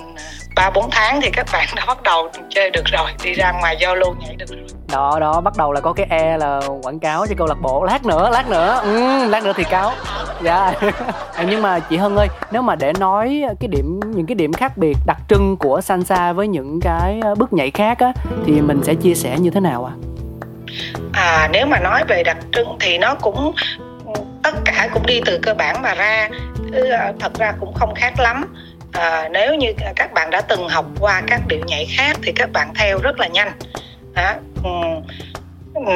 ba 0.56 0.70
bốn 0.70 0.90
tháng 0.92 1.22
thì 1.22 1.30
các 1.34 1.46
bạn 1.54 1.68
đã 1.76 1.86
bắt 1.88 2.04
đầu 2.04 2.30
chơi 2.50 2.70
được 2.70 2.86
rồi 2.86 3.12
đi 3.24 3.34
ra 3.34 3.52
ngoài 3.52 3.78
giao 3.80 3.96
lưu 3.96 4.16
nhảy 4.20 4.36
được 4.36 4.46
rồi. 4.50 4.68
Đó 4.92 5.18
đó 5.20 5.42
bắt 5.42 5.54
đầu 5.58 5.72
là 5.72 5.82
có 5.82 5.94
cái 5.94 6.06
e 6.10 6.38
là 6.38 6.62
quảng 6.84 7.00
cáo 7.00 7.26
cho 7.28 7.36
câu 7.38 7.48
lạc 7.48 7.62
bộ 7.62 7.84
lát 7.84 8.06
nữa 8.06 8.30
lát 8.34 8.50
nữa. 8.50 8.80
Ừ, 8.84 9.28
lát 9.30 9.44
nữa 9.44 9.54
thì 9.56 9.64
cáo. 9.64 9.92
Dạ. 10.44 10.74
À, 11.36 11.46
nhưng 11.50 11.62
mà 11.62 11.80
chị 11.80 11.98
hân 11.98 12.16
ơi 12.16 12.28
nếu 12.52 12.62
mà 12.62 12.76
để 12.76 12.94
nói 13.00 13.44
cái 13.60 13.68
điểm 13.68 14.00
những 14.06 14.26
cái 14.26 14.36
điểm 14.36 14.54
khác 14.54 14.78
biệt 14.78 14.98
đặc 15.06 15.18
trưng 15.30 15.58
của 15.58 15.82
salsa 15.82 16.34
với 16.34 16.48
những 16.48 16.80
cái 16.82 17.22
bước 17.38 17.54
nhảy 17.54 17.72
khác 17.72 18.00
á 18.00 18.14
thì 18.46 18.62
mình 18.62 18.84
sẽ 18.84 18.94
chia 18.96 19.14
sẻ 19.14 19.38
như 19.40 19.50
thế 19.50 19.60
nào 19.60 19.86
ạ? 19.86 19.94
À? 21.14 21.42
à 21.42 21.50
nếu 21.52 21.66
mà 21.66 21.80
nói 21.80 22.04
về 22.08 22.24
đặc 22.24 22.38
trưng 22.52 22.78
thì 22.80 22.98
nó 22.98 23.16
cũng 23.16 23.52
tất 24.44 24.56
cả 24.66 24.90
cũng 24.94 25.06
đi 25.06 25.22
từ 25.26 25.40
cơ 25.42 25.54
bản 25.54 25.82
mà 25.82 25.96
ra. 25.96 26.30
À, 26.92 27.14
thật 27.20 27.32
ra 27.40 27.54
cũng 27.60 27.74
không 27.74 27.96
khác 27.96 28.20
lắm 28.20 28.46
à, 28.94 29.30
nếu 29.32 29.56
như 29.56 29.74
các 29.96 30.14
bạn 30.14 30.30
đã 30.30 30.42
từng 30.42 30.70
học 30.70 30.86
qua 31.00 31.22
các 31.28 31.42
điệu 31.48 31.60
nhảy 31.68 31.86
khác 31.98 32.18
thì 32.24 32.32
các 32.36 32.52
bạn 32.54 32.74
theo 32.76 33.00
rất 33.00 33.20
là 33.20 33.28
nhanh 33.28 33.52
đó. 34.16 34.34
Ừ. 34.64 34.70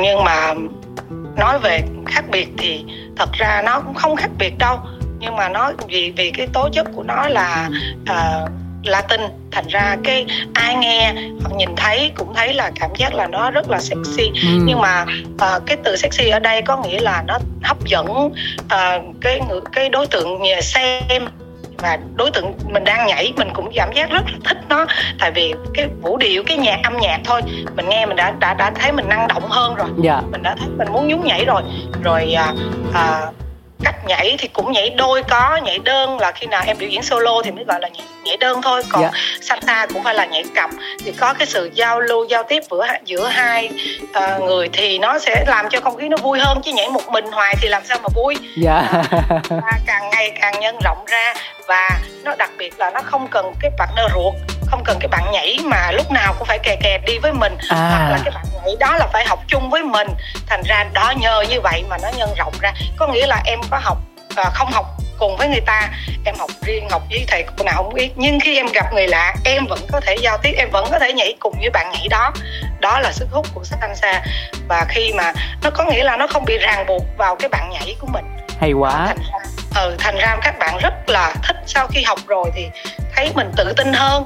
nhưng 0.02 0.24
mà 0.24 0.54
nói 1.38 1.60
về 1.60 1.82
khác 2.08 2.24
biệt 2.32 2.48
thì 2.58 2.86
thật 3.18 3.30
ra 3.34 3.62
nó 3.66 3.80
cũng 3.80 3.94
không 3.94 4.16
khác 4.16 4.30
biệt 4.40 4.54
đâu 4.60 4.80
nhưng 5.20 5.36
mà 5.36 5.50
nó 5.50 5.72
vì 5.88 6.14
vì 6.18 6.32
cái 6.32 6.48
tố 6.54 6.70
chất 6.70 6.88
của 6.96 7.04
nó 7.04 7.28
là 7.28 7.70
uh, 8.02 8.52
Latin 8.84 9.22
thành 9.52 9.68
ra 9.68 9.98
cái 10.04 10.26
ai 10.54 10.76
nghe 10.76 11.14
hoặc 11.14 11.56
nhìn 11.56 11.70
thấy 11.76 12.12
cũng 12.16 12.34
thấy 12.34 12.54
là 12.54 12.72
cảm 12.80 12.90
giác 12.98 13.14
là 13.14 13.28
nó 13.28 13.52
rất 13.52 13.70
là 13.70 13.80
sexy 13.80 14.24
ừ. 14.24 14.62
nhưng 14.64 14.82
mà 14.82 15.06
uh, 15.34 15.66
cái 15.66 15.78
từ 15.84 15.96
sexy 15.96 16.30
ở 16.30 16.40
đây 16.40 16.62
có 16.62 16.78
nghĩa 16.78 17.00
là 17.00 17.24
nó 17.28 17.38
hấp 17.64 17.86
dẫn 17.86 18.08
uh, 18.12 19.04
cái 19.22 19.42
cái 19.72 19.90
đối 19.90 20.08
tượng 20.08 20.42
xem 20.62 21.28
và 21.78 21.98
đối 22.16 22.32
tượng 22.32 22.54
mình 22.70 22.84
đang 22.84 23.08
nhảy 23.08 23.34
mình 23.38 23.50
cũng 23.54 23.70
cảm 23.76 23.94
giác 23.94 24.10
rất 24.10 24.24
là 24.26 24.38
thích 24.44 24.58
nó. 24.70 24.86
Tại 25.20 25.32
vì 25.32 25.54
cái 25.74 25.88
vũ 26.02 26.18
điệu 26.18 26.44
cái 26.46 26.58
nhạc 26.58 26.80
âm 26.84 26.98
nhạc 26.98 27.20
thôi. 27.26 27.42
Mình 27.76 27.90
nghe 27.90 28.06
mình 28.06 28.16
đã 28.16 28.34
đã 28.40 28.54
đã 28.54 28.72
thấy 28.72 28.92
mình 28.92 29.10
năng 29.10 29.28
động 29.28 29.44
hơn 29.50 29.76
rồi. 29.76 29.88
Yeah. 30.04 30.24
mình 30.32 30.44
đã 30.44 30.56
thấy 30.60 30.68
mình 30.78 30.88
muốn 30.94 31.08
nhún 31.08 31.22
nhảy 31.24 31.46
rồi. 31.46 31.62
Rồi 32.04 32.34
à, 32.34 32.54
à, 32.94 33.22
cách 33.86 33.96
nhảy 34.06 34.36
thì 34.40 34.48
cũng 34.48 34.72
nhảy 34.72 34.90
đôi 34.90 35.24
có 35.24 35.60
nhảy 35.64 35.80
đơn 35.80 36.20
là 36.20 36.32
khi 36.32 36.48
nào 36.48 36.64
em 36.68 36.78
biểu 36.78 36.90
diễn 36.90 37.04
solo 37.04 37.42
thì 37.44 37.52
mới 37.52 37.64
gọi 37.64 37.80
là 37.82 37.88
nhảy, 37.88 38.08
nhảy 38.24 38.38
đơn 38.38 38.62
thôi. 38.62 38.84
Còn 38.90 39.02
yeah. 39.02 39.14
salsa 39.42 39.88
cũng 39.94 40.04
phải 40.04 40.14
là 40.14 40.26
nhảy 40.26 40.44
cặp 40.56 40.70
thì 41.06 41.12
có 41.12 41.34
cái 41.34 41.48
sự 41.48 41.72
giao 41.74 42.00
lưu 42.00 42.26
giao 42.26 42.44
tiếp 42.44 42.64
giữa 42.72 42.88
giữa 43.06 43.28
hai 43.28 43.70
uh, 44.04 44.44
người 44.44 44.70
thì 44.74 44.98
nó 44.98 45.20
sẽ 45.20 45.44
làm 45.48 45.70
cho 45.70 45.80
không 45.82 45.98
khí 45.98 46.10
nó 46.10 46.18
vui 46.18 46.40
hơn. 46.40 46.62
Chứ 46.66 46.72
nhảy 46.72 46.90
một 46.90 47.10
mình 47.10 47.26
hoài 47.32 47.56
thì 47.62 47.68
làm 47.68 47.82
sao 47.86 47.98
mà 48.04 48.10
vui? 48.16 48.36
Yeah. 48.66 48.86
à, 49.50 49.80
càng 49.88 50.10
ngày 50.12 50.32
càng 50.42 50.60
nhân 50.60 50.76
rộng 50.84 51.06
ra. 51.08 51.34
Và 51.68 51.90
nó 52.24 52.36
đặc 52.36 52.50
biệt 52.58 52.80
là 52.80 52.92
nó 52.92 53.02
không 53.02 53.28
cần 53.28 53.54
cái 53.60 53.72
partner 53.78 54.12
ruột 54.14 54.34
không 54.66 54.84
cần 54.84 54.98
cái 55.00 55.08
bạn 55.08 55.32
nhảy 55.32 55.58
mà 55.64 55.92
lúc 55.92 56.12
nào 56.12 56.34
cũng 56.38 56.48
phải 56.48 56.60
kè 56.60 56.76
kè 56.76 56.98
đi 56.98 57.18
với 57.20 57.34
mình. 57.34 57.58
À. 57.70 57.90
hoặc 57.90 58.10
là 58.10 58.20
cái 58.24 58.32
bạn 58.36 58.46
nhảy 58.54 58.76
đó 58.80 58.96
là 58.98 59.08
phải 59.14 59.26
học 59.26 59.40
chung 59.48 59.70
với 59.70 59.84
mình. 59.84 60.08
Thành 60.48 60.62
ra 60.66 60.84
đó 60.94 61.14
nhờ 61.18 61.44
như 61.50 61.62
vậy 61.62 61.84
mà 61.90 61.98
nó 62.02 62.10
nhân 62.18 62.30
rộng 62.38 62.54
ra. 62.62 62.74
Có 62.98 63.08
nghĩa 63.08 63.28
là 63.28 63.42
em 63.46 63.60
có 63.70 63.80
học 63.84 63.98
à, 64.36 64.50
không 64.54 64.72
học 64.72 64.86
cùng 65.20 65.38
với 65.38 65.48
người 65.48 65.62
ta. 65.66 65.90
Em 66.26 66.36
học 66.40 66.50
riêng 66.62 66.90
học 66.90 67.02
với 67.10 67.26
thầy 67.28 67.46
cô 67.58 67.64
nào 67.64 67.76
không 67.76 67.94
biết. 67.94 68.12
Nhưng 68.16 68.40
khi 68.40 68.56
em 68.58 68.66
gặp 68.74 68.94
người 68.94 69.08
lạ 69.08 69.36
em 69.46 69.66
vẫn 69.70 69.80
có 69.92 70.00
thể 70.00 70.16
giao 70.16 70.38
tiếp 70.38 70.54
em 70.58 70.70
vẫn 70.72 70.88
có 70.92 71.00
thể 71.00 71.14
nhảy 71.14 71.34
cùng 71.40 71.56
với 71.60 71.70
bạn 71.70 71.92
nhảy 71.92 72.08
đó. 72.10 72.32
Đó 72.80 73.00
là 73.00 73.12
sức 73.12 73.28
hút 73.32 73.46
của 73.54 73.64
salsa 73.64 74.22
và 74.68 74.86
khi 74.90 75.14
mà 75.14 75.34
nó 75.64 75.70
có 75.70 75.86
nghĩa 75.86 76.04
là 76.04 76.18
nó 76.18 76.28
không 76.28 76.46
bị 76.46 76.58
ràng 76.58 76.86
buộc 76.86 77.04
vào 77.18 77.36
cái 77.36 77.50
bạn 77.50 77.70
nhảy 77.70 77.96
của 78.00 78.08
mình. 78.08 78.26
Hay 78.60 78.74
quá. 78.74 79.06
Thành 79.08 79.18
ra, 79.32 79.40
ừ, 79.82 79.96
thành 80.00 80.18
ra 80.18 80.38
các 80.42 80.60
bạn 80.60 80.78
rất 80.78 80.94
là 81.08 81.34
thích 81.44 81.56
sau 81.66 81.88
khi 81.88 82.04
học 82.04 82.20
rồi 82.28 82.52
thì 82.56 82.68
thấy 83.16 83.32
mình 83.36 83.52
tự 83.58 83.74
tin 83.74 83.94
hơn 83.94 84.26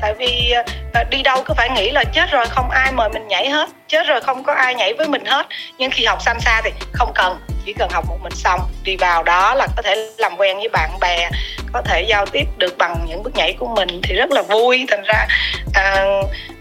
tại 0.00 0.14
vì 0.14 0.50
ờ, 0.50 0.62
ờ, 0.94 1.04
đi 1.10 1.22
đâu 1.22 1.42
cứ 1.46 1.54
phải 1.54 1.70
nghĩ 1.70 1.90
là 1.90 2.04
chết 2.04 2.30
rồi 2.30 2.46
không 2.46 2.70
ai 2.70 2.92
mời 2.92 3.08
mình 3.08 3.28
nhảy 3.28 3.48
hết 3.48 3.68
chết 3.88 4.06
rồi 4.06 4.20
không 4.20 4.42
có 4.44 4.52
ai 4.52 4.74
nhảy 4.74 4.94
với 4.94 5.08
mình 5.08 5.24
hết. 5.24 5.46
Nhưng 5.78 5.90
khi 5.90 6.04
học 6.04 6.18
xa 6.40 6.60
thì 6.64 6.70
không 6.92 7.12
cần 7.14 7.38
chỉ 7.64 7.72
cần 7.72 7.90
học 7.90 8.04
một 8.08 8.18
mình 8.22 8.34
xong 8.34 8.60
đi 8.84 8.96
vào 8.96 9.22
đó 9.22 9.54
là 9.54 9.66
có 9.76 9.82
thể 9.82 10.10
làm 10.18 10.36
quen 10.36 10.56
với 10.56 10.68
bạn 10.68 10.90
bè 11.00 11.30
có 11.72 11.82
thể 11.82 12.02
giao 12.02 12.26
tiếp 12.26 12.44
được 12.56 12.78
bằng 12.78 12.96
những 13.08 13.22
bước 13.22 13.34
nhảy 13.34 13.52
của 13.58 13.66
mình 13.66 14.00
thì 14.02 14.14
rất 14.14 14.30
là 14.30 14.42
vui. 14.42 14.86
Thành 14.88 15.02
ra 15.02 15.26
à, 15.74 16.04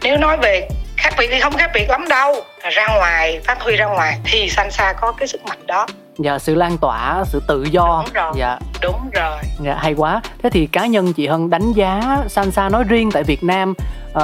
nếu 0.02 0.18
nói 0.18 0.38
về 0.38 0.68
khác 0.98 1.14
biệt 1.18 1.28
thì 1.32 1.40
không 1.40 1.58
khác 1.58 1.72
biệt 1.74 1.90
lắm 1.90 2.08
đâu. 2.10 2.36
Ra 2.72 2.88
ngoài 2.88 3.40
phát 3.44 3.62
huy 3.62 3.76
ra 3.76 3.86
ngoài 3.86 4.18
thì 4.26 4.50
xa 4.50 4.94
có 4.94 5.12
cái 5.12 5.28
sức 5.28 5.46
mạnh 5.46 5.68
đó 5.68 5.88
dạ 6.18 6.40
sự 6.40 6.56
lan 6.56 6.78
tỏa 6.78 7.24
sự 7.26 7.42
tự 7.48 7.64
do. 7.72 8.04
Đúng 8.06 8.14
rồi. 8.14 8.34
Dạ. 8.36 8.60
Đúng 8.82 9.10
rồi. 9.14 9.38
Dạ 9.64 9.76
hay 9.76 9.94
quá. 9.94 10.22
Thế 10.44 10.50
thì 10.50 10.68
cá 10.68 10.86
nhân 10.86 11.14
chị 11.14 11.28
hân 11.28 11.50
đánh 11.50 11.74
giá 11.74 12.18
salsa 12.30 12.70
nói 12.70 12.84
riêng 12.84 13.12
tại 13.12 13.24
việt 13.24 13.44
nam 13.44 13.74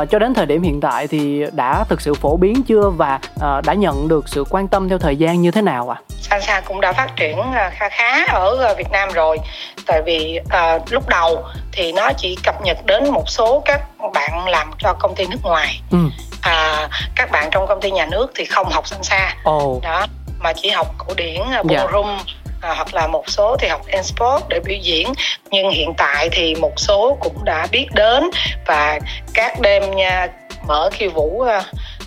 uh, 0.02 0.10
cho 0.10 0.20
đến 0.20 0.34
thời 0.34 0.46
điểm 0.46 0.64
hiện 0.64 0.82
tại 0.82 1.08
thì 1.08 1.44
đã 1.52 1.84
thực 1.90 2.02
sự 2.02 2.14
phổ 2.14 2.38
biến 2.38 2.64
chưa 2.64 2.90
và 2.90 3.20
uh, 3.36 3.66
đã 3.66 3.74
nhận 3.74 4.08
được 4.08 4.30
sự 4.30 4.44
quan 4.50 4.68
tâm 4.68 4.90
theo 4.90 4.98
thời 4.98 5.16
gian 5.16 5.42
như 5.42 5.52
thế 5.52 5.62
nào 5.62 5.90
ạ? 5.90 5.98
À? 6.00 6.14
salsa 6.22 6.62
cũng 6.62 6.82
đã 6.82 6.94
phát 6.94 7.16
triển 7.16 7.38
ờ, 7.38 7.70
khá 7.72 7.90
khá 7.90 8.26
ở 8.26 8.76
Việt 8.78 8.92
Nam 8.92 9.10
rồi. 9.14 9.38
Tại 9.86 10.02
vì 10.06 10.40
uh, 10.46 10.92
lúc 10.92 11.10
đầu 11.10 11.44
thì 11.72 11.92
nó 11.92 12.12
chỉ 12.18 12.38
cập 12.44 12.62
nhật 12.62 12.86
đến 12.86 13.12
một 13.12 13.30
số 13.30 13.62
các 13.66 13.82
bạn 14.14 14.48
làm 14.48 14.72
cho 14.78 14.94
công 14.94 15.16
ty 15.16 15.26
nước 15.26 15.40
ngoài. 15.44 15.82
Ừ. 15.92 15.98
à, 16.42 16.90
các 17.16 17.32
bạn 17.32 17.50
trong 17.52 17.68
công 17.68 17.82
ty 17.82 17.92
nhà 17.92 18.06
nước 18.06 18.32
thì 18.36 18.46
không 18.46 18.70
học 18.70 18.88
salsa 18.88 19.36
oh. 19.50 19.84
đó 19.84 20.06
mà 20.44 20.54
chỉ 20.54 20.70
học 20.70 20.88
cổ 20.98 21.14
điển 21.18 21.42
dạ. 21.52 21.64
ballroom 21.64 22.08
yeah 22.08 22.26
à, 22.64 22.74
hoặc 22.76 22.94
là 22.94 23.08
một 23.08 23.24
số 23.30 23.58
thì 23.60 23.68
học 23.68 23.82
sport 24.04 24.44
để 24.50 24.60
biểu 24.60 24.78
diễn 24.82 25.14
nhưng 25.52 25.70
hiện 25.70 25.94
tại 25.98 26.30
thì 26.32 26.56
một 26.56 26.74
số 26.78 27.18
cũng 27.20 27.46
đã 27.46 27.68
biết 27.72 27.88
đến 27.94 28.24
và 28.68 29.00
các 29.34 29.60
đêm 29.62 29.96
nha 29.96 30.28
mở 30.68 30.90
khiêu 30.94 31.10
vũ 31.10 31.42
à, 31.42 31.64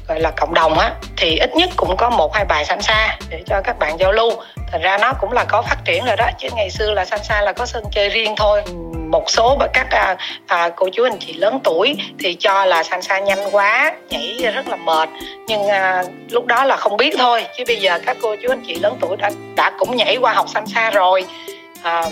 gọi 0.08 0.20
là 0.20 0.30
cộng 0.30 0.54
đồng 0.54 0.78
á 0.78 0.92
thì 1.16 1.38
ít 1.38 1.56
nhất 1.56 1.70
cũng 1.76 1.96
có 1.96 2.10
một 2.10 2.34
hai 2.34 2.44
bài 2.44 2.64
salsa 2.64 3.18
để 3.28 3.42
cho 3.46 3.60
các 3.64 3.78
bạn 3.78 3.96
giao 3.98 4.12
lưu. 4.12 4.32
Thành 4.72 4.80
ra 4.80 4.98
nó 4.98 5.12
cũng 5.20 5.32
là 5.32 5.44
có 5.44 5.62
phát 5.62 5.76
triển 5.84 6.04
rồi 6.04 6.16
đó 6.16 6.30
chứ 6.38 6.48
ngày 6.56 6.70
xưa 6.70 6.92
là 6.92 7.04
salsa 7.04 7.40
là 7.40 7.52
có 7.52 7.66
sân 7.66 7.84
chơi 7.92 8.08
riêng 8.08 8.34
thôi. 8.36 8.62
Một 9.08 9.30
số 9.30 9.58
các 9.72 9.86
à, 9.90 10.16
à, 10.46 10.68
cô 10.76 10.88
chú 10.92 11.04
anh 11.04 11.18
chị 11.18 11.32
lớn 11.32 11.60
tuổi 11.64 11.96
thì 12.18 12.36
cho 12.38 12.64
là 12.64 12.82
salsa 12.82 13.18
nhanh 13.18 13.50
quá 13.52 13.92
nhảy 14.10 14.52
rất 14.54 14.68
là 14.68 14.76
mệt. 14.76 15.08
Nhưng 15.48 15.68
à, 15.68 16.04
lúc 16.30 16.46
đó 16.46 16.64
là 16.64 16.76
không 16.76 16.96
biết 16.96 17.14
thôi 17.18 17.46
chứ 17.56 17.64
bây 17.66 17.76
giờ 17.76 17.98
các 18.06 18.16
cô 18.22 18.36
chú 18.42 18.52
anh 18.52 18.62
chị 18.66 18.75
lớn 18.75 18.96
tuổi 19.00 19.16
đã 19.16 19.30
đã 19.56 19.72
cũng 19.78 19.96
nhảy 19.96 20.16
qua 20.16 20.32
học 20.32 20.46
salsa 20.48 20.90
rồi. 20.90 21.25
À, 21.82 22.02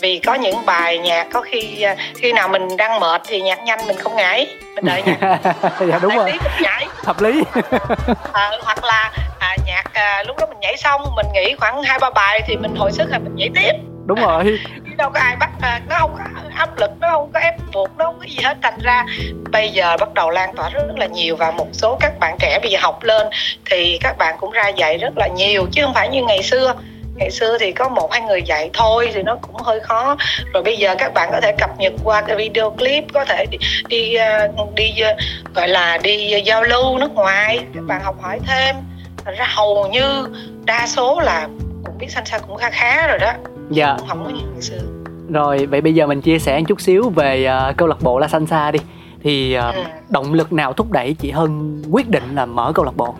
vì 0.00 0.18
có 0.18 0.34
những 0.34 0.66
bài 0.66 0.98
nhạc 0.98 1.26
có 1.32 1.40
khi 1.40 1.82
à, 1.82 1.96
khi 2.14 2.32
nào 2.32 2.48
mình 2.48 2.76
đang 2.76 3.00
mệt 3.00 3.22
thì 3.26 3.40
nhạc 3.40 3.64
nhanh 3.64 3.86
mình 3.86 3.96
không 3.98 4.16
nhảy 4.16 4.46
mình 4.74 4.84
đợi 4.84 5.02
nhạc. 5.06 5.38
Dạ 5.90 5.98
đúng 6.02 6.16
rồi. 6.16 6.32
nhảy. 6.60 6.86
Hợp 7.04 7.22
lý. 7.22 7.42
À, 8.32 8.50
hoặc 8.62 8.84
là 8.84 9.12
à, 9.38 9.56
nhạc 9.66 9.84
à, 9.92 10.22
lúc 10.26 10.36
đó 10.38 10.46
mình 10.46 10.60
nhảy 10.60 10.76
xong 10.76 11.02
mình 11.16 11.26
nghỉ 11.34 11.54
khoảng 11.58 11.82
hai 11.82 11.98
ba 11.98 12.10
bài 12.10 12.42
thì 12.46 12.56
mình 12.56 12.74
hồi 12.76 12.92
sức 12.92 13.10
là 13.10 13.18
mình 13.18 13.34
nhảy 13.36 13.48
tiếp. 13.54 13.72
Đúng 14.06 14.20
rồi. 14.20 14.58
Đâu 14.96 15.10
có 15.10 15.20
ai 15.20 15.36
bắt 15.36 15.50
à, 15.62 15.80
nó 15.88 15.96
không 15.98 16.14
có 16.18 16.24
áp 16.56 16.78
lực 16.78 16.90
nó 17.00 17.08
không 17.10 17.30
có 17.34 17.40
ép 17.40 17.54
buộc 17.72 17.90
nó 17.98 18.04
không 18.04 18.18
có 18.18 18.24
gì 18.28 18.38
hết. 18.44 18.56
Thành 18.62 18.78
ra 18.78 19.04
bây 19.52 19.68
giờ 19.68 19.96
bắt 20.00 20.14
đầu 20.14 20.30
lan 20.30 20.54
tỏa 20.56 20.68
rất 20.68 20.82
là 20.96 21.06
nhiều 21.06 21.36
và 21.36 21.50
một 21.50 21.68
số 21.72 21.96
các 22.00 22.18
bạn 22.18 22.36
trẻ 22.38 22.58
bây 22.62 22.70
giờ 22.70 22.78
học 22.82 23.02
lên 23.02 23.26
thì 23.70 23.98
các 24.00 24.18
bạn 24.18 24.36
cũng 24.40 24.50
ra 24.50 24.68
dạy 24.68 24.98
rất 24.98 25.16
là 25.16 25.26
nhiều 25.26 25.66
chứ 25.72 25.82
không 25.84 25.94
phải 25.94 26.08
như 26.08 26.22
ngày 26.22 26.42
xưa 26.42 26.74
ngày 27.16 27.30
xưa 27.30 27.58
thì 27.60 27.72
có 27.72 27.88
một 27.88 28.12
hai 28.12 28.20
người 28.20 28.42
dạy 28.42 28.70
thôi 28.72 29.10
thì 29.14 29.22
nó 29.22 29.36
cũng 29.36 29.56
hơi 29.56 29.80
khó. 29.80 30.16
Rồi 30.52 30.62
bây 30.62 30.76
giờ 30.76 30.94
các 30.98 31.14
bạn 31.14 31.28
có 31.32 31.40
thể 31.40 31.52
cập 31.58 31.70
nhật 31.78 31.92
qua 32.04 32.22
cái 32.22 32.36
video 32.36 32.70
clip 32.70 33.04
có 33.12 33.24
thể 33.24 33.46
đi 33.50 33.58
đi, 33.88 34.14
à, 34.14 34.48
đi 34.74 35.00
à, 35.00 35.16
gọi 35.54 35.68
là 35.68 35.98
đi 35.98 36.42
giao 36.44 36.62
lưu 36.62 36.98
nước 36.98 37.12
ngoài. 37.14 37.58
Các 37.74 37.84
bạn 37.86 38.00
học 38.02 38.16
hỏi 38.22 38.38
thêm. 38.46 38.76
Ra 39.24 39.46
hầu 39.54 39.88
như 39.88 40.28
đa 40.64 40.86
số 40.86 41.20
là 41.20 41.48
cũng 41.84 41.98
biết 41.98 42.10
salsa 42.10 42.38
cũng 42.38 42.56
khá 42.56 42.70
khá 42.70 43.06
rồi 43.08 43.18
đó. 43.18 43.32
Dạ. 43.70 43.96
Không 44.08 44.24
có 44.24 44.30
như 44.30 44.42
ngày 44.52 44.62
xưa. 44.62 44.78
Rồi 45.32 45.66
vậy 45.66 45.80
bây 45.80 45.94
giờ 45.94 46.06
mình 46.06 46.20
chia 46.20 46.38
sẻ 46.38 46.58
một 46.58 46.64
chút 46.68 46.80
xíu 46.80 47.10
về 47.10 47.48
uh, 47.70 47.76
câu 47.76 47.88
lạc 47.88 48.00
bộ 48.00 48.18
La 48.18 48.28
Salsa 48.28 48.70
đi. 48.70 48.78
Thì 49.22 49.58
uh, 49.68 49.74
ừ. 49.74 49.80
động 50.08 50.34
lực 50.34 50.52
nào 50.52 50.72
thúc 50.72 50.90
đẩy 50.90 51.14
chị 51.18 51.30
Hân 51.30 51.82
quyết 51.90 52.08
định 52.08 52.34
là 52.34 52.46
mở 52.46 52.72
câu 52.74 52.84
lạc 52.84 52.96
bộ? 52.96 53.14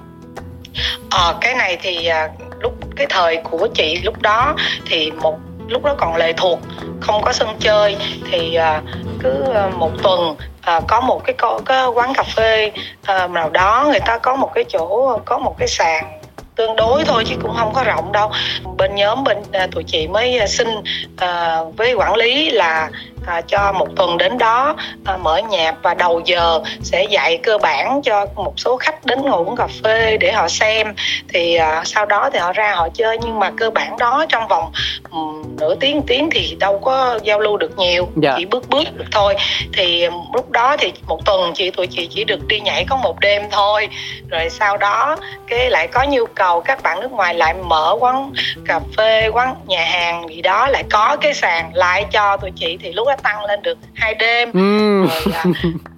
Ờ 1.11 1.38
cái 1.41 1.55
này 1.55 1.79
thì 1.83 2.09
uh, 2.09 2.56
lúc 2.67 2.75
cái 2.97 3.07
thời 3.11 3.37
của 3.37 3.69
chị 3.75 4.01
lúc 4.05 4.23
đó 4.23 4.55
thì 4.87 5.11
một 5.11 5.39
lúc 5.69 5.85
đó 5.85 5.95
còn 5.99 6.17
lệ 6.17 6.33
thuộc 6.37 6.59
không 7.01 7.23
có 7.23 7.33
sân 7.33 7.49
chơi 7.61 7.97
thì 8.31 8.59
uh, 8.59 8.85
cứ 9.23 9.45
uh, 9.49 9.75
một 9.75 9.91
tuần 10.03 10.21
uh, 10.31 10.85
có 10.89 11.01
một 11.01 11.21
cái, 11.25 11.35
có, 11.39 11.61
cái 11.67 11.87
quán 11.87 12.13
cà 12.15 12.23
phê 12.23 12.71
uh, 13.01 13.31
nào 13.31 13.51
đó 13.51 13.87
người 13.91 14.01
ta 14.01 14.19
có 14.19 14.37
một 14.37 14.51
cái 14.55 14.65
chỗ 14.69 15.19
có 15.25 15.39
một 15.39 15.55
cái 15.59 15.69
sàn 15.69 16.21
tương 16.55 16.77
đối 16.77 17.05
thôi 17.05 17.25
chứ 17.27 17.37
cũng 17.43 17.55
không 17.57 17.73
có 17.75 17.85
rộng 17.85 18.13
đâu. 18.13 18.31
Bên 18.77 18.95
nhóm 18.95 19.25
bên 19.25 19.39
uh, 19.39 19.71
tụi 19.73 19.85
chị 19.85 20.09
mới 20.09 20.41
uh, 20.43 20.49
xin 20.49 20.69
uh, 20.69 21.77
với 21.77 21.95
quản 21.95 22.15
lý 22.15 22.51
là 22.51 22.91
à, 23.26 23.40
cho 23.40 23.73
một 23.73 23.88
tuần 23.97 24.18
đến 24.18 24.38
đó 24.38 24.76
à, 25.04 25.16
mở 25.16 25.37
nhạc 25.37 25.75
và 25.83 25.95
đầu 25.95 26.21
giờ 26.25 26.61
sẽ 26.83 27.04
dạy 27.04 27.38
cơ 27.42 27.59
bản 27.59 28.02
cho 28.02 28.26
một 28.35 28.52
số 28.56 28.76
khách 28.76 29.04
đến 29.04 29.23
ngồi 29.23 29.45
uống 29.45 29.56
cà 29.56 29.66
phê 29.83 30.16
để 30.16 30.33
họ 30.33 30.49
xem. 30.49 30.95
Thì 31.28 31.54
à, 31.54 31.83
sau 31.85 32.06
đó 32.06 32.30
thì 32.33 32.38
họ 32.38 32.52
ra 32.52 32.75
họ 32.75 32.88
chơi 32.95 33.18
nhưng 33.23 33.38
mà 33.38 33.50
cơ 33.56 33.71
bản 33.71 33.97
đó 33.99 34.26
trong 34.28 34.49
vòng 34.49 34.73
um, 35.11 35.56
nửa 35.61 35.75
tiếng 35.75 36.02
tiếng 36.06 36.30
thì 36.30 36.56
đâu 36.61 36.78
có 36.78 37.18
giao 37.23 37.40
lưu 37.40 37.56
được 37.56 37.78
nhiều 37.78 38.09
dạ. 38.16 38.35
chỉ 38.38 38.45
bước 38.45 38.68
bước 38.68 38.85
được 38.97 39.04
thôi. 39.12 39.35
Thì 39.73 40.09
lúc 40.35 40.50
đó 40.50 40.76
thì 40.76 40.92
một 41.06 41.25
tuần 41.25 41.52
chị 41.54 41.71
tụi 41.71 41.87
chị 41.87 42.09
chỉ 42.14 42.25
được 42.25 42.47
đi 42.49 42.61
nhảy 42.61 42.85
có 42.88 42.97
một 42.97 43.21
đêm 43.21 43.42
thôi. 43.50 43.88
Rồi 44.30 44.50
sau 44.50 44.76
đó 44.76 45.16
cái 45.47 45.71
lại 45.71 45.87
có 45.87 46.04
nhu 46.09 46.26
cầu 46.26 46.61
các 46.61 46.83
bạn 46.83 47.00
nước 47.00 47.12
ngoài 47.12 47.35
lại 47.35 47.54
mở 47.54 47.97
quán 48.00 48.33
cà 48.66 48.80
phê 48.97 49.28
quán 49.33 49.54
nhà 49.66 49.85
hàng 49.85 50.28
gì 50.28 50.42
đó 50.42 50.68
lại 50.68 50.85
có 50.90 51.16
cái 51.21 51.35
sàn 51.35 51.71
lại 51.75 52.04
cho 52.11 52.37
tụi 52.37 52.50
chị. 52.56 52.78
Thì 52.83 52.92
lúc 52.92 53.09
đó 53.09 53.16
tăng 53.23 53.45
lên 53.45 53.63
được 53.63 53.79
hai 53.95 54.15
đêm. 54.15 54.53
Ừ. 54.53 55.07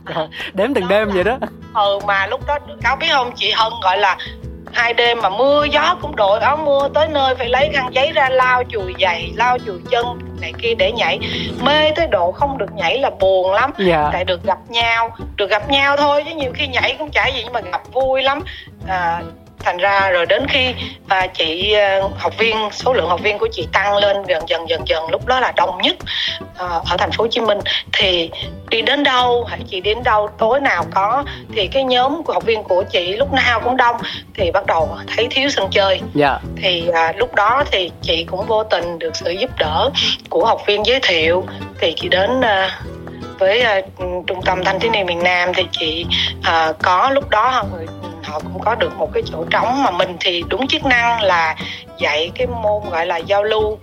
rồi 0.06 0.14
à, 0.14 0.26
đếm 0.52 0.74
từng 0.74 0.88
đêm 0.88 1.08
là, 1.08 1.14
vậy 1.14 1.24
đó. 1.24 1.38
Ừ 1.74 1.98
mà 2.06 2.26
lúc 2.26 2.46
đó 2.46 2.58
cáo 2.82 2.96
biết 2.96 3.06
không? 3.10 3.32
Chị 3.36 3.50
hân 3.50 3.72
gọi 3.82 3.98
là 3.98 4.16
hai 4.72 4.94
đêm 4.94 5.18
mà 5.22 5.30
mưa 5.30 5.64
gió 5.70 5.96
cũng 6.02 6.16
đội 6.16 6.40
áo 6.40 6.56
mưa 6.56 6.88
tới 6.94 7.08
nơi 7.08 7.34
phải 7.34 7.48
lấy 7.48 7.70
khăn 7.72 7.88
giấy 7.92 8.12
ra 8.12 8.28
lau 8.28 8.62
chùi 8.68 8.94
giày 9.00 9.32
lau 9.34 9.58
chùi 9.66 9.78
chân 9.90 10.06
này 10.40 10.52
kia 10.62 10.74
để 10.74 10.92
nhảy. 10.92 11.18
Mê 11.60 11.90
tới 11.96 12.06
độ 12.06 12.32
không 12.32 12.58
được 12.58 12.72
nhảy 12.74 12.98
là 12.98 13.10
buồn 13.20 13.52
lắm. 13.52 13.70
Dạ. 13.78 14.10
tại 14.12 14.24
được 14.24 14.44
gặp 14.44 14.58
nhau 14.68 15.16
được 15.36 15.50
gặp 15.50 15.70
nhau 15.70 15.96
thôi 15.96 16.22
chứ 16.26 16.34
nhiều 16.34 16.50
khi 16.54 16.66
nhảy 16.66 16.96
cũng 16.98 17.10
chả 17.10 17.26
gì 17.26 17.42
nhưng 17.44 17.52
mà 17.52 17.60
gặp 17.60 17.82
vui 17.92 18.22
lắm. 18.22 18.40
À, 18.88 19.22
thành 19.60 19.76
ra 19.76 20.10
rồi 20.10 20.26
đến 20.26 20.46
khi 20.48 20.74
à, 21.08 21.26
chị 21.26 21.72
à, 21.72 22.00
học 22.18 22.32
viên 22.38 22.56
số 22.72 22.92
lượng 22.92 23.08
học 23.08 23.20
viên 23.22 23.38
của 23.38 23.48
chị 23.52 23.68
tăng 23.72 23.96
lên 23.96 24.16
dần 24.28 24.48
dần 24.48 24.68
dần 24.68 24.88
dần 24.88 25.10
lúc 25.10 25.26
đó 25.26 25.40
là 25.40 25.52
đông 25.56 25.78
nhất 25.82 25.96
à, 26.58 26.66
ở 26.66 26.96
thành 26.98 27.10
phố 27.12 27.24
Hồ 27.24 27.28
Chí 27.30 27.40
Minh 27.40 27.58
thì 27.92 28.30
đi 28.70 28.82
đến 28.82 29.02
đâu 29.02 29.44
hãy 29.48 29.60
chị 29.68 29.80
đến 29.80 30.02
đâu 30.02 30.28
tối 30.38 30.60
nào 30.60 30.84
có 30.94 31.24
thì 31.54 31.66
cái 31.66 31.84
nhóm 31.84 32.22
của 32.22 32.32
học 32.32 32.44
viên 32.44 32.62
của 32.62 32.82
chị 32.82 33.16
lúc 33.16 33.32
nào 33.32 33.60
cũng 33.60 33.76
đông 33.76 33.96
thì 34.34 34.50
bắt 34.50 34.66
đầu 34.66 34.88
thấy 35.16 35.26
thiếu 35.30 35.48
sân 35.50 35.68
chơi 35.70 35.94
yeah. 35.94 36.04
Dạ. 36.14 36.38
thì 36.56 36.88
à, 36.94 37.12
lúc 37.16 37.34
đó 37.34 37.64
thì 37.70 37.90
chị 38.02 38.24
cũng 38.24 38.46
vô 38.46 38.64
tình 38.64 38.98
được 38.98 39.16
sự 39.16 39.30
giúp 39.30 39.50
đỡ 39.58 39.90
của 40.30 40.46
học 40.46 40.60
viên 40.66 40.86
giới 40.86 41.00
thiệu 41.02 41.44
thì 41.80 41.94
chị 41.96 42.08
đến 42.08 42.40
à, 42.40 42.80
với 43.38 43.64
uh, 43.78 44.26
trung 44.26 44.42
tâm 44.44 44.64
thanh 44.64 44.80
thiếu 44.80 44.92
niên 44.92 45.06
miền 45.06 45.22
Nam 45.22 45.52
thì 45.54 45.66
chị 45.72 46.06
uh, 46.38 46.76
có 46.82 47.10
lúc 47.10 47.30
đó 47.30 47.64
người 47.72 47.86
họ 48.24 48.40
cũng 48.40 48.60
có 48.60 48.74
được 48.74 48.98
một 48.98 49.10
cái 49.14 49.22
chỗ 49.26 49.44
trống 49.50 49.82
mà 49.82 49.90
mình 49.90 50.16
thì 50.20 50.44
đúng 50.48 50.66
chức 50.66 50.84
năng 50.84 51.22
là 51.22 51.56
dạy 51.98 52.30
cái 52.34 52.46
môn 52.46 52.90
gọi 52.90 53.06
là 53.06 53.16
giao 53.16 53.44
lưu 53.44 53.78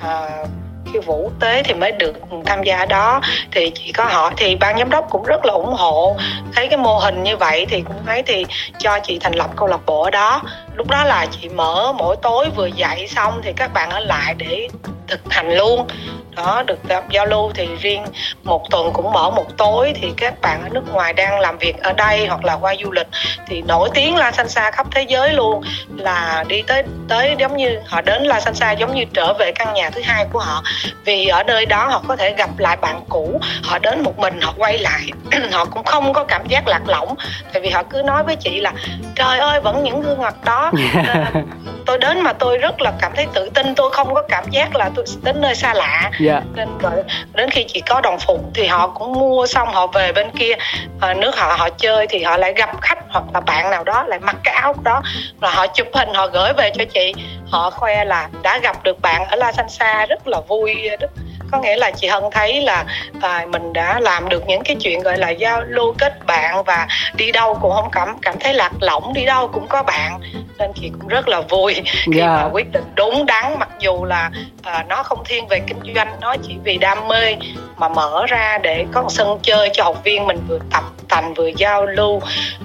ờ, 0.00 0.30
uh, 0.42 0.48
khi 0.92 0.98
vũ 0.98 1.30
tế 1.40 1.62
thì 1.62 1.74
mới 1.74 1.92
được 1.92 2.16
tham 2.46 2.62
gia 2.62 2.86
đó. 2.86 3.20
Thì 3.50 3.70
chỉ 3.74 3.92
có 3.92 4.04
họ 4.04 4.32
thì 4.36 4.56
ban 4.56 4.78
giám 4.78 4.90
đốc 4.90 5.06
cũng 5.10 5.22
rất 5.22 5.44
là 5.44 5.52
ủng 5.52 5.74
hộ 5.74 6.16
thấy 6.54 6.68
cái 6.68 6.78
mô 6.78 6.98
hình 6.98 7.22
như 7.22 7.36
vậy 7.36 7.66
thì 7.68 7.80
cũng 7.80 7.96
thấy 8.06 8.22
thì 8.22 8.46
cho 8.78 8.98
chị 9.02 9.18
thành 9.18 9.34
lập 9.34 9.50
câu 9.56 9.68
lạc 9.68 9.80
bộ 9.86 10.02
ở 10.02 10.10
đó 10.10 10.42
lúc 10.74 10.90
đó 10.90 11.04
là 11.04 11.26
chị 11.30 11.48
mở 11.48 11.92
mỗi 11.98 12.16
tối 12.22 12.50
vừa 12.56 12.66
dạy 12.66 13.08
xong 13.08 13.40
thì 13.44 13.52
các 13.56 13.72
bạn 13.72 13.90
ở 13.90 14.00
lại 14.00 14.34
để 14.34 14.68
thực 15.08 15.20
hành 15.32 15.56
luôn. 15.56 15.86
Đó, 16.36 16.62
được 16.66 16.88
gặp 16.88 17.04
giao 17.10 17.26
lưu 17.26 17.52
thì 17.54 17.68
riêng 17.80 18.04
một 18.42 18.70
tuần 18.70 18.90
cũng 18.92 19.12
mở 19.12 19.30
một 19.30 19.46
tối 19.56 19.92
thì 20.00 20.12
các 20.16 20.40
bạn 20.40 20.62
ở 20.62 20.68
nước 20.68 20.92
ngoài 20.92 21.12
đang 21.12 21.40
làm 21.40 21.58
việc 21.58 21.82
ở 21.82 21.92
đây 21.92 22.26
hoặc 22.26 22.44
là 22.44 22.54
qua 22.54 22.74
du 22.84 22.90
lịch 22.90 23.06
thì 23.46 23.62
nổi 23.62 23.88
tiếng 23.94 24.16
La 24.16 24.32
Sansa 24.32 24.70
khắp 24.70 24.86
thế 24.90 25.02
giới 25.08 25.32
luôn. 25.32 25.62
Là 25.96 26.44
đi 26.48 26.62
tới 26.62 26.82
tới 27.08 27.34
giống 27.38 27.56
như, 27.56 27.78
họ 27.86 28.00
đến 28.00 28.22
La 28.22 28.40
Sansa 28.40 28.72
giống 28.72 28.94
như 28.94 29.04
trở 29.14 29.32
về 29.32 29.52
căn 29.52 29.74
nhà 29.74 29.90
thứ 29.90 30.00
hai 30.04 30.26
của 30.32 30.38
họ. 30.38 30.62
Vì 31.04 31.26
ở 31.26 31.42
nơi 31.42 31.66
đó 31.66 31.86
họ 31.86 32.02
có 32.08 32.16
thể 32.16 32.34
gặp 32.34 32.50
lại 32.58 32.76
bạn 32.76 33.00
cũ, 33.08 33.40
họ 33.62 33.78
đến 33.78 34.02
một 34.02 34.18
mình, 34.18 34.40
họ 34.40 34.54
quay 34.56 34.78
lại. 34.78 35.02
Họ 35.52 35.64
cũng 35.64 35.84
không 35.84 36.12
có 36.12 36.24
cảm 36.24 36.46
giác 36.46 36.68
lạc 36.68 36.80
lõng. 36.86 37.14
Tại 37.52 37.62
vì 37.62 37.70
họ 37.70 37.82
cứ 37.82 38.02
nói 38.02 38.24
với 38.24 38.36
chị 38.36 38.60
là, 38.60 38.72
trời 39.14 39.38
ơi, 39.38 39.60
vẫn 39.60 39.82
những 39.82 40.00
gương 40.00 40.22
mặt 40.22 40.44
đó 40.44 40.61
yeah. 40.94 41.32
tôi 41.86 41.98
đến 41.98 42.20
mà 42.20 42.32
tôi 42.32 42.58
rất 42.58 42.80
là 42.80 42.92
cảm 43.00 43.12
thấy 43.16 43.26
tự 43.34 43.48
tin 43.54 43.74
tôi 43.74 43.90
không 43.90 44.14
có 44.14 44.22
cảm 44.28 44.44
giác 44.50 44.76
là 44.76 44.90
tôi 44.94 45.04
đến 45.22 45.40
nơi 45.40 45.54
xa 45.54 45.74
lạ 45.74 46.00
yeah. 46.02 46.12
Dạ. 46.20 46.42
nên 46.54 46.68
rồi 46.78 46.92
đến 47.32 47.50
khi 47.50 47.64
chị 47.68 47.82
có 47.88 48.00
đồng 48.00 48.18
phục 48.18 48.40
thì 48.54 48.66
họ 48.66 48.88
cũng 48.88 49.12
mua 49.12 49.46
xong 49.46 49.68
họ 49.68 49.86
về 49.86 50.12
bên 50.12 50.30
kia 50.30 50.54
à, 51.00 51.14
nước 51.14 51.36
họ 51.36 51.54
họ 51.58 51.68
chơi 51.70 52.06
thì 52.06 52.22
họ 52.22 52.36
lại 52.36 52.52
gặp 52.56 52.80
khách 52.80 52.98
hoặc 53.08 53.24
là 53.34 53.40
bạn 53.40 53.70
nào 53.70 53.84
đó 53.84 54.04
lại 54.06 54.18
mặc 54.18 54.36
cái 54.44 54.54
áo 54.54 54.74
đó 54.82 55.02
và 55.40 55.50
họ 55.50 55.66
chụp 55.66 55.86
hình 55.94 56.08
họ 56.14 56.26
gửi 56.26 56.52
về 56.52 56.70
cho 56.74 56.84
chị 56.84 57.14
họ 57.50 57.70
khoe 57.70 58.04
là 58.04 58.28
đã 58.42 58.58
gặp 58.58 58.84
được 58.84 59.00
bạn 59.00 59.24
ở 59.24 59.36
La 59.36 59.52
Sansa 59.52 60.06
rất 60.06 60.28
là 60.28 60.40
vui 60.48 60.74
rất 61.00 61.10
có 61.52 61.58
nghĩa 61.58 61.76
là 61.76 61.90
chị 61.90 62.06
hân 62.06 62.22
thấy 62.32 62.60
là 62.60 62.84
à, 63.20 63.46
mình 63.48 63.72
đã 63.72 64.00
làm 64.00 64.28
được 64.28 64.46
những 64.46 64.62
cái 64.62 64.76
chuyện 64.80 65.00
gọi 65.00 65.18
là 65.18 65.30
giao 65.30 65.62
lưu 65.62 65.94
kết 65.98 66.26
bạn 66.26 66.64
và 66.64 66.86
đi 67.14 67.32
đâu 67.32 67.58
cũng 67.62 67.72
không 67.72 67.88
cảm 67.92 68.16
cảm 68.22 68.34
thấy 68.40 68.54
lạc 68.54 68.72
lõng 68.80 69.12
đi 69.12 69.24
đâu 69.24 69.48
cũng 69.48 69.66
có 69.68 69.82
bạn 69.82 70.20
nên 70.58 70.72
chị 70.74 70.90
cũng 70.98 71.08
rất 71.08 71.28
là 71.28 71.40
vui 71.40 71.74
khi 71.84 72.20
yeah. 72.20 72.30
mà 72.30 72.48
quyết 72.52 72.72
định 72.72 72.84
đúng 72.94 73.26
đắn 73.26 73.58
mặc 73.58 73.68
dù 73.78 74.04
là 74.04 74.30
à, 74.62 74.84
nó 74.88 75.02
không 75.02 75.22
thiên 75.24 75.46
về 75.46 75.60
kinh 75.66 75.94
doanh 75.94 76.16
nó 76.20 76.36
chỉ 76.42 76.56
vì 76.64 76.78
đam 76.78 77.08
mê 77.08 77.36
mà 77.76 77.88
mở 77.88 78.26
ra 78.28 78.58
để 78.62 78.84
có 78.92 79.02
một 79.02 79.10
sân 79.10 79.38
chơi 79.42 79.70
cho 79.72 79.84
học 79.84 80.04
viên 80.04 80.26
mình 80.26 80.40
vừa 80.48 80.58
tập 80.70 80.84
tành 81.08 81.34
vừa 81.34 81.50
giao 81.56 81.86
lưu 81.86 82.20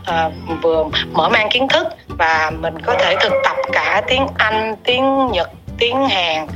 à, 0.06 0.30
vừa 0.62 0.86
mở 1.12 1.30
mang 1.30 1.50
kiến 1.50 1.68
thức 1.68 1.88
và 2.08 2.52
mình 2.60 2.82
có 2.82 2.96
thể 3.00 3.16
thực 3.22 3.34
tập 3.44 3.56
cả 3.72 4.02
tiếng 4.08 4.28
anh 4.38 4.76
tiếng 4.84 5.28
nhật 5.32 5.50
tiếng 5.80 6.08
hàn 6.08 6.48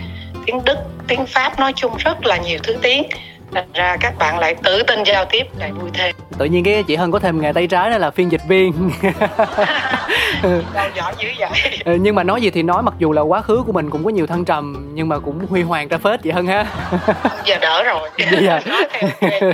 tiếng 0.46 0.64
đức 0.66 0.78
tiếng 1.08 1.26
pháp 1.26 1.60
nói 1.60 1.74
chung 1.76 1.98
rất 1.98 2.26
là 2.26 2.38
nhiều 2.38 2.60
thứ 2.64 2.76
tiếng. 2.82 3.04
Thành 3.54 3.72
ra 3.74 3.98
các 4.00 4.18
bạn 4.18 4.40
lại 4.40 4.56
tự 4.64 4.84
tin 4.84 5.04
giao 5.04 5.26
tiếp 5.26 5.44
lại 5.60 5.72
vui 5.72 5.90
thêm. 5.94 6.16
Tự 6.38 6.46
nhiên 6.46 6.64
cái 6.64 6.84
chị 6.88 6.96
hơn 6.96 7.12
có 7.12 7.20
thêm 7.20 7.42
nghề 7.42 7.54
tay 7.54 7.68
trái 7.68 7.90
đó 7.90 7.98
là 7.98 8.12
phiên 8.12 8.32
dịch 8.32 8.42
viên 8.48 8.74
đâu 10.74 10.90
giỏi 10.96 11.14
dữ 11.20 11.28
vậy. 11.40 11.50
Ừ, 11.86 11.98
nhưng 12.02 12.16
mà 12.16 12.24
nói 12.24 12.42
gì 12.42 12.50
thì 12.50 12.64
nói 12.64 12.84
mặc 12.84 12.94
dù 13.00 13.12
là 13.12 13.22
quá 13.22 13.42
khứ 13.42 13.64
của 13.66 13.72
mình 13.72 13.90
cũng 13.90 14.04
có 14.04 14.10
nhiều 14.10 14.28
thăng 14.28 14.46
trầm 14.46 14.92
nhưng 14.94 15.10
mà 15.10 15.20
cũng 15.20 15.40
huy 15.50 15.62
hoàng 15.62 15.88
ra 15.88 15.98
phết 15.98 16.22
chị 16.22 16.32
hân 16.32 16.48
ha. 16.48 16.66
Giờ 17.46 17.58
đỡ 17.62 17.84
rồi. 17.84 18.10
Giờ. 18.42 18.60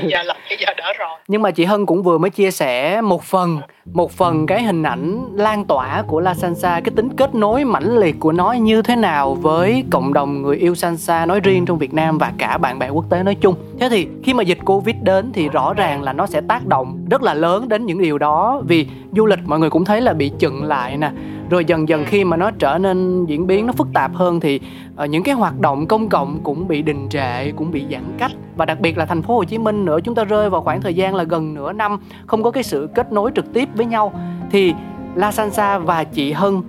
Giờ 0.07 0.23
là 0.23 0.35
giờ 0.59 0.73
đỡ 0.77 0.93
rồi. 0.99 1.09
Nhưng 1.27 1.41
mà 1.41 1.51
chị 1.51 1.65
hân 1.65 1.85
cũng 1.85 2.03
vừa 2.03 2.17
mới 2.17 2.29
chia 2.29 2.51
sẻ 2.51 3.01
một 3.01 3.23
phần 3.23 3.59
một 3.93 4.11
phần 4.11 4.45
cái 4.45 4.63
hình 4.63 4.83
ảnh 4.83 5.25
lan 5.35 5.65
tỏa 5.65 6.03
của 6.07 6.19
La 6.19 6.33
Sansa 6.33 6.81
cái 6.83 6.93
tính 6.95 7.09
kết 7.17 7.35
nối 7.35 7.65
mãnh 7.65 7.97
liệt 7.97 8.15
của 8.19 8.31
nó 8.31 8.51
như 8.51 8.81
thế 8.81 8.95
nào 8.95 9.35
với 9.35 9.83
cộng 9.91 10.13
đồng 10.13 10.41
người 10.41 10.57
yêu 10.57 10.75
Sansa 10.75 11.25
nói 11.25 11.39
riêng 11.39 11.65
trong 11.65 11.77
Việt 11.77 11.93
Nam 11.93 12.17
và 12.17 12.31
cả 12.37 12.57
bạn 12.57 12.79
bè 12.79 12.89
quốc 12.89 13.05
tế 13.09 13.23
nói 13.23 13.35
chung. 13.35 13.55
Thế 13.79 13.89
thì 13.89 14.07
khi 14.23 14.33
mà 14.33 14.43
dịch 14.43 14.57
Covid 14.65 14.95
đến 15.01 15.31
thì 15.33 15.49
rõ 15.49 15.73
ràng 15.73 16.03
là 16.03 16.13
nó 16.13 16.25
sẽ 16.25 16.41
tác 16.47 16.65
động 16.65 17.05
rất 17.11 17.21
là 17.23 17.33
lớn 17.33 17.69
đến 17.69 17.85
những 17.85 18.01
điều 18.01 18.17
đó 18.17 18.61
vì 18.67 18.87
du 19.15 19.25
lịch 19.25 19.39
mọi 19.45 19.59
người 19.59 19.69
cũng 19.69 19.85
thấy 19.85 20.01
là 20.01 20.13
bị 20.13 20.31
chững 20.47 20.63
lại 20.63 20.97
nè. 20.97 21.11
Rồi 21.49 21.65
dần 21.65 21.89
dần 21.89 22.05
khi 22.05 22.23
mà 22.23 22.37
nó 22.37 22.51
trở 22.59 22.77
nên 22.77 23.25
diễn 23.25 23.47
biến 23.47 23.67
nó 23.67 23.73
phức 23.73 23.87
tạp 23.93 24.15
hơn 24.15 24.39
thì 24.39 24.59
uh, 25.03 25.09
những 25.09 25.23
cái 25.23 25.35
hoạt 25.35 25.59
động 25.59 25.87
công 25.87 26.09
cộng 26.09 26.39
cũng 26.43 26.67
bị 26.67 26.81
đình 26.81 27.09
trệ 27.09 27.51
cũng 27.51 27.71
bị 27.71 27.85
giãn 27.91 28.03
cách. 28.17 28.31
Và 28.55 28.65
đặc 28.65 28.79
biệt 28.79 28.97
là 28.97 29.05
thành 29.05 29.21
phố 29.21 29.35
Hồ 29.35 29.43
Chí 29.43 29.57
Minh 29.57 29.85
nữa 29.85 29.99
chúng 30.03 30.15
ta 30.15 30.23
rơi 30.23 30.49
vào 30.49 30.61
khoảng 30.61 30.81
thời 30.81 30.93
gian 30.93 31.15
là 31.15 31.23
gần 31.23 31.53
nửa 31.53 31.73
năm 31.73 31.99
không 32.27 32.43
có 32.43 32.51
cái 32.51 32.63
sự 32.63 32.89
kết 32.95 33.11
nối 33.11 33.31
trực 33.35 33.53
tiếp 33.53 33.69
với 33.73 33.85
nhau. 33.85 34.13
Thì 34.51 34.73
La 35.15 35.31
Sansa 35.31 35.77
và 35.77 36.03
chị 36.03 36.31
Hân 36.31 36.61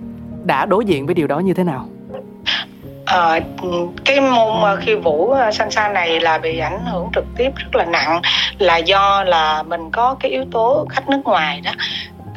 đã 0.43 0.65
đối 0.65 0.85
diện 0.85 1.05
với 1.05 1.15
điều 1.15 1.27
đó 1.27 1.39
như 1.39 1.53
thế 1.53 1.63
nào? 1.63 1.85
à, 3.09 3.39
cái 4.05 4.21
môn 4.21 4.61
ờ, 4.61 4.75
khi 4.81 4.95
vũ 4.95 5.35
salsa 5.53 5.89
này 5.89 6.19
là 6.19 6.37
bị 6.37 6.59
ảnh 6.59 6.85
hưởng 6.85 7.09
trực 7.15 7.25
tiếp 7.37 7.49
rất 7.55 7.75
là 7.75 7.85
nặng 7.85 8.21
là 8.57 8.77
do 8.77 9.23
là 9.23 9.63
mình 9.63 9.91
có 9.91 10.15
cái 10.19 10.31
yếu 10.31 10.45
tố 10.51 10.85
khách 10.89 11.09
nước 11.09 11.21
ngoài 11.25 11.61
đó 11.61 11.71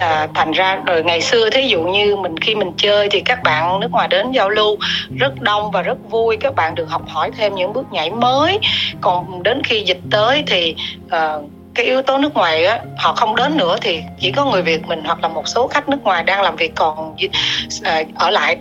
à, 0.02 0.28
thành 0.34 0.52
ra 0.52 0.78
rồi 0.86 1.02
ngày 1.04 1.20
xưa 1.20 1.50
thí 1.50 1.62
dụ 1.62 1.82
như 1.82 2.16
mình 2.16 2.38
khi 2.38 2.54
mình 2.54 2.72
chơi 2.76 3.08
thì 3.10 3.20
các 3.20 3.42
bạn 3.42 3.80
nước 3.80 3.90
ngoài 3.90 4.08
đến 4.08 4.32
giao 4.32 4.48
lưu 4.48 4.76
rất 5.18 5.40
đông 5.40 5.70
và 5.70 5.82
rất 5.82 5.98
vui. 6.10 6.36
Các 6.36 6.54
bạn 6.54 6.74
được 6.74 6.90
học 6.90 7.02
hỏi 7.08 7.30
thêm 7.36 7.54
những 7.54 7.72
bước 7.72 7.86
nhảy 7.92 8.10
mới. 8.10 8.58
Còn 9.00 9.42
đến 9.42 9.62
khi 9.64 9.80
dịch 9.80 10.00
tới 10.10 10.44
thì 10.46 10.74
uh, 11.06 11.44
cái 11.74 11.86
yếu 11.86 12.02
tố 12.02 12.18
nước 12.18 12.34
ngoài 12.34 12.64
á 12.64 12.80
họ 12.98 13.14
không 13.14 13.36
đến 13.36 13.56
nữa 13.56 13.76
thì 13.80 14.00
chỉ 14.20 14.32
có 14.32 14.44
người 14.44 14.62
Việt 14.62 14.86
mình 14.86 15.02
hoặc 15.04 15.18
là 15.22 15.28
một 15.28 15.48
số 15.48 15.68
khách 15.68 15.88
nước 15.88 16.02
ngoài 16.02 16.22
đang 16.22 16.42
làm 16.42 16.56
việc. 16.56 16.72
Còn 16.74 17.12
uh, 17.12 18.06
ở 18.14 18.30
lại 18.30 18.56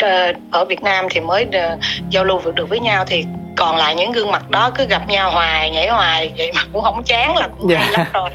ở 0.51 0.65
Việt 0.65 0.83
Nam 0.83 1.05
thì 1.09 1.19
mới 1.19 1.47
giao 2.09 2.23
lưu 2.23 2.41
được 2.55 2.69
với 2.69 2.79
nhau. 2.79 3.05
Thì 3.07 3.25
còn 3.55 3.77
lại 3.77 3.95
những 3.95 4.11
gương 4.11 4.31
mặt 4.31 4.49
đó 4.49 4.71
cứ 4.75 4.85
gặp 4.85 5.07
nhau 5.07 5.31
hoài 5.31 5.71
nhảy 5.71 5.87
hoài 5.89 6.31
vậy 6.37 6.51
mà 6.55 6.61
cũng 6.73 6.81
không 6.81 7.03
chán 7.03 7.37
là 7.37 7.47
cũng 7.47 7.69
yeah. 7.69 7.81
hay 7.81 7.91
lắm 7.91 8.07
rồi. 8.13 8.29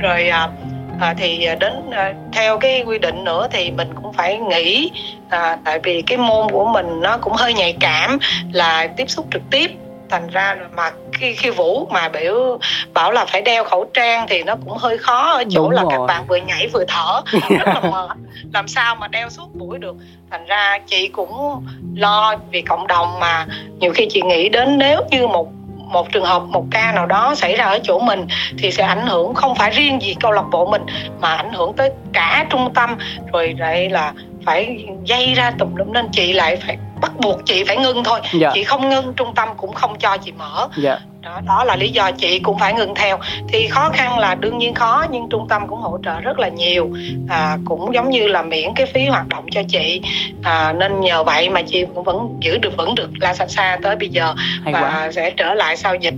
Rồi 0.00 0.30
uh, 0.44 0.69
à, 1.00 1.14
thì 1.18 1.48
đến 1.60 1.90
à, 1.90 2.14
theo 2.32 2.58
cái 2.58 2.82
quy 2.86 2.98
định 2.98 3.24
nữa 3.24 3.46
thì 3.50 3.70
mình 3.70 3.88
cũng 4.02 4.12
phải 4.12 4.38
nghĩ 4.38 4.90
à, 5.28 5.58
tại 5.64 5.78
vì 5.82 6.02
cái 6.02 6.18
môn 6.18 6.50
của 6.50 6.64
mình 6.66 7.00
nó 7.00 7.18
cũng 7.18 7.32
hơi 7.32 7.54
nhạy 7.54 7.76
cảm 7.80 8.18
là 8.52 8.86
tiếp 8.96 9.10
xúc 9.10 9.26
trực 9.32 9.42
tiếp. 9.50 9.70
Thành 10.10 10.28
ra 10.28 10.56
mà 10.76 10.90
khi 11.12 11.34
khi 11.34 11.50
vũ 11.50 11.86
mà 11.90 12.08
biểu 12.08 12.58
bảo 12.94 13.12
là 13.12 13.24
phải 13.24 13.42
đeo 13.42 13.64
khẩu 13.64 13.84
trang 13.94 14.26
thì 14.28 14.42
nó 14.42 14.56
cũng 14.56 14.76
hơi 14.76 14.98
khó 14.98 15.30
ở 15.30 15.44
chỗ 15.50 15.62
Đúng 15.62 15.70
là 15.70 15.82
rồi. 15.82 15.90
các 15.90 16.06
bạn 16.06 16.24
vừa 16.28 16.36
nhảy 16.36 16.68
vừa 16.72 16.84
thở 16.88 17.22
rất 17.48 17.66
là 17.66 17.80
mờ 17.80 18.08
làm 18.52 18.68
sao 18.68 18.94
mà 18.94 19.08
đeo 19.08 19.30
suốt 19.30 19.54
buổi 19.54 19.78
được? 19.78 19.96
Thành 20.30 20.46
ra 20.46 20.78
chị 20.86 21.08
cũng 21.08 21.64
lo 21.94 22.36
vì 22.50 22.62
cộng 22.62 22.86
đồng 22.86 23.20
mà 23.20 23.46
nhiều 23.78 23.92
khi 23.92 24.06
chị 24.10 24.22
nghĩ 24.22 24.48
đến 24.48 24.78
nếu 24.78 25.00
như 25.10 25.26
một 25.26 25.48
một 25.90 26.12
trường 26.12 26.24
hợp 26.24 26.42
một 26.42 26.64
ca 26.70 26.92
nào 26.92 27.06
đó 27.06 27.34
xảy 27.34 27.56
ra 27.56 27.64
ở 27.64 27.78
chỗ 27.82 27.98
mình 27.98 28.26
thì 28.58 28.70
sẽ 28.70 28.82
ảnh 28.84 29.06
hưởng 29.06 29.34
không 29.34 29.54
phải 29.54 29.70
riêng 29.70 30.02
gì 30.02 30.14
câu 30.20 30.32
lạc 30.32 30.44
bộ 30.50 30.66
mình 30.66 30.82
mà 31.20 31.34
ảnh 31.34 31.52
hưởng 31.52 31.72
tới 31.76 31.90
cả 32.12 32.46
trung 32.50 32.74
tâm 32.74 32.96
rồi 33.32 33.52
đây 33.52 33.90
là 33.90 34.12
phải 34.46 34.84
dây 35.04 35.34
ra 35.34 35.50
tùm 35.58 35.74
lum 35.74 35.92
nên 35.92 36.08
chị 36.12 36.32
lại 36.32 36.56
phải 36.56 36.78
bắt 37.00 37.12
buộc 37.16 37.40
chị 37.44 37.64
phải 37.64 37.76
ngưng 37.76 38.04
thôi 38.04 38.20
dạ. 38.32 38.50
chị 38.54 38.64
không 38.64 38.88
ngưng 38.88 39.12
trung 39.16 39.34
tâm 39.34 39.48
cũng 39.56 39.72
không 39.72 39.98
cho 39.98 40.16
chị 40.16 40.32
mở 40.32 40.68
dạ. 40.76 40.98
Đó 41.22 41.40
đó 41.46 41.64
là 41.64 41.76
lý 41.76 41.88
do 41.88 42.10
chị 42.10 42.38
cũng 42.38 42.58
phải 42.58 42.74
ngừng 42.74 42.94
theo. 42.94 43.18
Thì 43.48 43.66
khó 43.66 43.90
khăn 43.92 44.18
là 44.18 44.34
đương 44.34 44.58
nhiên 44.58 44.74
khó 44.74 45.04
nhưng 45.10 45.28
trung 45.28 45.46
tâm 45.48 45.62
cũng 45.68 45.80
hỗ 45.80 45.98
trợ 46.04 46.20
rất 46.20 46.38
là 46.38 46.48
nhiều. 46.48 46.90
À, 47.28 47.58
cũng 47.64 47.94
giống 47.94 48.10
như 48.10 48.26
là 48.26 48.42
miễn 48.42 48.74
cái 48.76 48.86
phí 48.86 49.06
hoạt 49.06 49.28
động 49.28 49.44
cho 49.50 49.62
chị. 49.68 50.02
À, 50.42 50.72
nên 50.72 51.00
nhờ 51.00 51.24
vậy 51.24 51.50
mà 51.50 51.62
chị 51.62 51.84
cũng 51.94 52.04
vẫn 52.04 52.36
giữ 52.40 52.58
được 52.58 52.76
vẫn 52.76 52.94
được 52.94 53.10
la 53.20 53.34
xa 53.34 53.46
xa 53.46 53.78
tới 53.82 53.96
bây 53.96 54.08
giờ 54.08 54.34
Hay 54.64 54.72
và 54.72 54.80
quá. 54.80 55.12
sẽ 55.12 55.30
trở 55.30 55.54
lại 55.54 55.76
sau 55.76 55.94
dịch. 55.94 56.14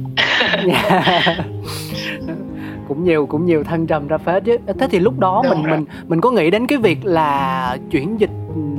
Cũng 2.88 3.04
nhiều 3.04 3.26
cũng 3.26 3.46
nhiều 3.46 3.64
thăng 3.64 3.86
trầm 3.86 4.08
ra 4.08 4.18
phết 4.18 4.44
chứ. 4.44 4.56
Thế 4.80 4.88
thì 4.90 4.98
lúc 4.98 5.18
đó 5.18 5.40
Đúng 5.44 5.52
mình 5.52 5.62
rồi. 5.62 5.76
mình 5.78 5.86
mình 6.08 6.20
có 6.20 6.30
nghĩ 6.30 6.50
đến 6.50 6.66
cái 6.66 6.78
việc 6.78 6.98
là 7.04 7.76
chuyển 7.90 8.20
dịch 8.20 8.30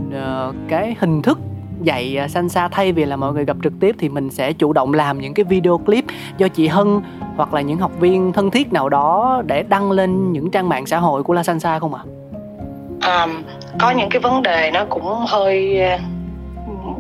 uh, 0.07 0.55
cái 0.69 0.95
hình 0.99 1.21
thức 1.21 1.39
dạy 1.83 2.17
à, 2.17 2.27
Sansa 2.27 2.67
thay 2.67 2.91
vì 2.91 3.05
là 3.05 3.15
mọi 3.15 3.33
người 3.33 3.45
gặp 3.45 3.57
trực 3.63 3.73
tiếp 3.79 3.95
thì 3.99 4.09
mình 4.09 4.29
sẽ 4.29 4.53
chủ 4.53 4.73
động 4.73 4.93
làm 4.93 5.21
những 5.21 5.33
cái 5.33 5.43
video 5.43 5.77
clip 5.77 6.05
do 6.37 6.47
chị 6.47 6.67
Hân 6.67 7.01
hoặc 7.35 7.53
là 7.53 7.61
những 7.61 7.77
học 7.77 7.91
viên 7.99 8.33
thân 8.33 8.51
thiết 8.51 8.73
nào 8.73 8.89
đó 8.89 9.41
để 9.45 9.63
đăng 9.63 9.91
lên 9.91 10.33
những 10.33 10.51
trang 10.51 10.69
mạng 10.69 10.85
xã 10.85 10.99
hội 10.99 11.23
của 11.23 11.33
La 11.33 11.43
Sansa 11.43 11.79
không 11.79 11.93
ạ? 11.93 12.01
À? 13.01 13.23
Um, 13.23 13.43
có 13.79 13.91
những 13.91 14.09
cái 14.09 14.19
vấn 14.19 14.41
đề 14.41 14.71
nó 14.73 14.85
cũng 14.89 15.25
hơi 15.27 15.81
à, 15.81 15.99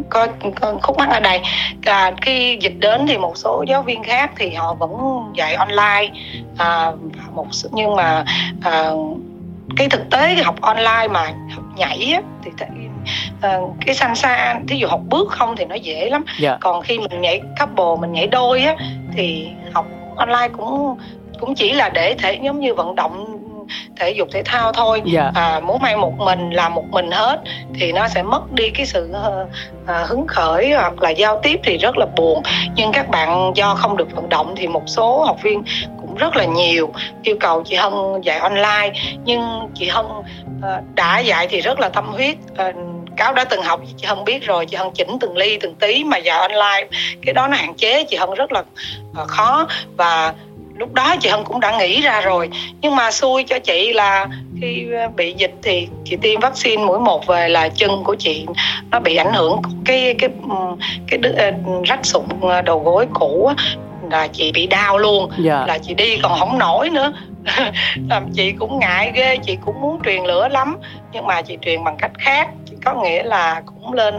có, 0.09 0.27
có 0.61 0.73
khúc 0.81 0.97
mắc 0.97 1.09
ở 1.09 1.19
đây 1.19 1.41
à, 1.85 2.11
khi 2.21 2.57
dịch 2.61 2.75
đến 2.79 3.05
thì 3.07 3.17
một 3.17 3.37
số 3.37 3.63
giáo 3.67 3.81
viên 3.81 4.03
khác 4.03 4.31
thì 4.37 4.53
họ 4.53 4.73
vẫn 4.73 4.91
dạy 5.35 5.55
online 5.55 6.19
à, 6.57 6.91
một 7.33 7.47
nhưng 7.71 7.95
mà 7.95 8.25
à, 8.61 8.91
cái 9.77 9.89
thực 9.89 10.09
tế 10.09 10.35
học 10.43 10.61
online 10.61 11.07
mà 11.11 11.33
học 11.55 11.62
nhảy 11.75 12.13
á, 12.13 12.21
thì 12.43 12.51
uh, 13.47 13.75
cái 13.85 13.95
salsa 13.95 14.59
thí 14.67 14.77
dụ 14.77 14.87
học 14.87 15.01
bước 15.09 15.31
không 15.31 15.55
thì 15.55 15.65
nó 15.65 15.75
dễ 15.75 16.09
lắm 16.09 16.25
yeah. 16.27 16.39
Dạ. 16.39 16.57
còn 16.61 16.81
khi 16.81 16.99
mình 16.99 17.21
nhảy 17.21 17.41
couple 17.59 18.01
mình 18.01 18.11
nhảy 18.11 18.27
đôi 18.27 18.61
á 18.61 18.75
thì 19.15 19.47
học 19.73 19.85
online 20.15 20.47
cũng 20.57 20.97
cũng 21.39 21.55
chỉ 21.55 21.73
là 21.73 21.89
để 21.89 22.15
thể 22.19 22.39
giống 22.43 22.59
như 22.59 22.73
vận 22.73 22.95
động 22.95 23.39
thể 23.99 24.11
dục 24.11 24.27
thể 24.31 24.41
thao 24.45 24.73
thôi 24.73 25.01
yeah. 25.05 25.33
Dạ. 25.35 25.41
à, 25.41 25.59
muốn 25.59 25.81
may 25.81 25.97
một 25.97 26.13
mình 26.17 26.49
làm 26.49 26.73
một 26.73 26.85
mình 26.91 27.11
hết 27.11 27.41
thì 27.79 27.91
nó 27.91 28.07
sẽ 28.07 28.23
mất 28.23 28.51
đi 28.51 28.69
cái 28.69 28.85
sự 28.85 29.11
uh, 29.11 30.07
hứng 30.07 30.27
khởi 30.27 30.71
hoặc 30.71 31.01
là 31.01 31.09
giao 31.09 31.39
tiếp 31.43 31.59
thì 31.63 31.77
rất 31.77 31.97
là 31.97 32.05
buồn 32.15 32.43
nhưng 32.75 32.91
các 32.91 33.09
bạn 33.09 33.51
do 33.55 33.75
không 33.75 33.97
được 33.97 34.15
vận 34.15 34.29
động 34.29 34.53
thì 34.57 34.67
một 34.67 34.83
số 34.85 35.23
học 35.23 35.37
viên 35.43 35.63
rất 36.15 36.35
là 36.35 36.45
nhiều. 36.45 36.93
Yêu 37.23 37.35
cầu 37.39 37.63
chị 37.63 37.75
Hân 37.75 37.93
dạy 38.23 38.39
online 38.39 38.91
nhưng 39.25 39.41
chị 39.75 39.87
Hân 39.87 40.05
ờ, 40.61 40.81
đã 40.95 41.19
dạy 41.19 41.47
thì 41.47 41.61
rất 41.61 41.79
là 41.79 41.89
tâm 41.89 42.05
huyết. 42.05 42.35
Ờ, 42.57 42.71
cáo 43.17 43.33
đã 43.33 43.43
từng 43.43 43.61
học 43.61 43.81
chị 43.97 44.07
hân 44.07 44.25
biết 44.25 44.45
rồi 44.45 44.65
chị 44.65 44.77
hân 44.77 44.91
chỉnh 44.93 45.17
từng 45.19 45.37
ly 45.37 45.57
từng 45.61 45.75
tí 45.75 46.03
mà 46.03 46.17
dạy 46.17 46.39
online. 46.39 46.87
Cái 47.21 47.33
đó 47.33 47.47
nó 47.47 47.57
hạn 47.57 47.73
chế 47.73 48.03
chị 48.03 48.17
hân 48.17 48.33
rất 48.33 48.51
là 48.51 48.63
ờ, 49.15 49.25
khó. 49.27 49.67
Và 49.97 50.33
lúc 50.77 50.93
đó 50.93 51.15
chị 51.21 51.29
hân 51.29 51.43
cũng 51.43 51.59
đã 51.59 51.77
nghĩ 51.77 52.01
ra 52.01 52.21
rồi. 52.21 52.49
Nhưng 52.81 52.95
mà 52.95 53.11
xui 53.11 53.43
cho 53.43 53.59
chị 53.59 53.93
là 53.93 54.27
khi 54.61 54.87
bị 55.15 55.33
dịch 55.37 55.53
thì 55.61 55.87
chị 56.05 56.17
tiêm 56.21 56.39
vaccine 56.39 56.83
mũi 56.85 56.99
một 56.99 57.27
về 57.27 57.49
là 57.49 57.69
chân 57.69 58.03
của 58.03 58.15
chị 58.19 58.45
nó 58.91 58.99
bị 58.99 59.15
ảnh 59.15 59.33
hưởng 59.33 59.61
cái 59.85 60.15
cái 60.19 60.29
cái, 61.07 61.19
cái 61.23 61.53
rách 61.83 62.05
sụn 62.05 62.25
đầu 62.65 62.79
gối 62.79 63.07
cũ 63.13 63.51
là 64.09 64.27
chị 64.27 64.51
bị 64.51 64.67
đau 64.67 64.97
luôn. 64.97 65.31
Dạ. 65.37 65.65
là 65.67 65.77
chị 65.77 65.93
đi 65.93 66.17
còn 66.23 66.39
không 66.39 66.59
nổi 66.59 66.89
nữa 66.89 67.13
làm 68.09 68.27
chị 68.33 68.51
cũng 68.59 68.79
ngại 68.79 69.11
ghê 69.15 69.37
chị 69.37 69.57
cũng 69.65 69.81
muốn 69.81 69.99
truyền 70.05 70.23
lửa 70.23 70.47
lắm 70.47 70.77
nhưng 71.11 71.25
mà 71.25 71.41
chị 71.41 71.57
truyền 71.61 71.83
bằng 71.83 71.95
cách 71.97 72.11
khác 72.19 72.49
có 72.85 72.93
nghĩa 72.93 73.23
là 73.23 73.61
cũng 73.65 73.93
lên 73.93 74.15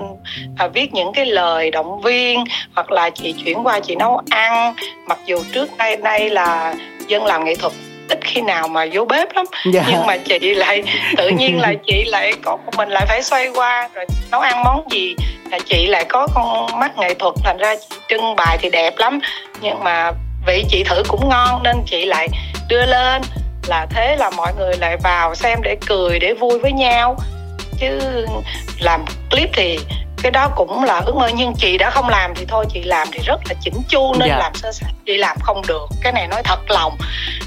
à, 0.57 0.67
viết 0.67 0.95
những 0.95 1.13
cái 1.13 1.27
lời 1.27 1.71
động 1.71 2.01
viên 2.01 2.45
hoặc 2.75 2.91
là 2.91 3.11
chị 3.11 3.33
chuyển 3.33 3.67
qua 3.67 3.81
chị 3.81 3.95
nấu 3.95 4.21
ăn 4.31 4.75
mặc 5.09 5.19
dù 5.27 5.37
trước 5.53 5.71
đây 5.79 5.97
đây 5.97 6.31
là 6.31 6.75
dân 7.09 7.25
làm 7.25 7.45
nghệ 7.45 7.55
thuật 7.55 7.73
ít 8.09 8.19
khi 8.21 8.41
nào 8.41 8.69
mà 8.69 8.87
vô 8.93 9.05
bếp 9.05 9.35
lắm. 9.35 9.47
Dạ. 9.73 9.85
nhưng 9.91 10.07
mà 10.07 10.17
chị 10.17 10.55
lại 10.55 10.83
tự 11.17 11.29
nhiên 11.29 11.61
là 11.61 11.75
chị 11.87 12.05
lại 12.05 12.33
có 12.43 12.59
mình 12.77 12.89
lại 12.89 13.07
phải 13.09 13.23
xoay 13.23 13.49
qua 13.55 13.89
rồi 13.95 14.05
nấu 14.31 14.41
ăn 14.41 14.65
món 14.65 14.91
gì 14.91 15.15
là 15.51 15.59
chị 15.67 15.87
lại 15.87 16.05
có 16.05 16.29
con 16.35 16.81
mắt 16.81 16.99
nghệ 16.99 17.15
thuật 17.15 17.35
thành 17.45 17.57
ra 17.59 17.75
chị 17.77 17.97
trưng 18.09 18.37
bài 18.37 18.59
thì 18.61 18.71
đẹp 18.71 18.95
lắm 18.99 19.21
nhưng 19.61 19.85
mà 19.85 20.13
vị 20.47 20.65
chị 20.69 20.85
thử 20.85 21.03
cũng 21.09 21.29
ngon 21.29 21.63
nên 21.63 21.77
chị 21.87 22.05
lại 22.05 22.29
đưa 22.69 22.87
lên 22.87 23.23
là 23.67 23.87
thế 23.91 24.17
là 24.17 24.31
mọi 24.31 24.53
người 24.59 24.77
lại 24.77 24.97
vào 25.03 25.35
xem 25.35 25.59
để 25.63 25.77
cười 25.87 26.19
để 26.19 26.35
vui 26.35 26.59
với 26.59 26.73
nhau 26.73 27.17
chứ 27.79 27.99
làm 28.81 29.05
clip 29.31 29.51
thì 29.53 29.79
cái 30.25 30.31
đó 30.31 30.49
cũng 30.57 30.85
là 30.85 31.03
ước 31.07 31.17
mơ 31.17 31.31
nhưng 31.35 31.55
chị 31.55 31.79
đã 31.79 31.91
không 31.91 32.09
làm 32.09 32.35
thì 32.35 32.45
thôi 32.49 32.65
chị 32.73 32.83
làm 32.83 33.09
thì 33.13 33.21
rất 33.25 33.41
là 33.49 33.55
chỉnh 33.61 33.75
chu 33.89 34.15
nên 34.19 34.29
dạ. 34.29 34.37
làm 34.39 34.55
sơ 34.55 34.73
sài 34.73 34.93
chị 35.07 35.17
làm 35.17 35.37
không 35.41 35.63
được 35.69 35.87
cái 36.03 36.13
này 36.13 36.27
nói 36.27 36.43
thật 36.45 36.71
lòng 36.71 36.97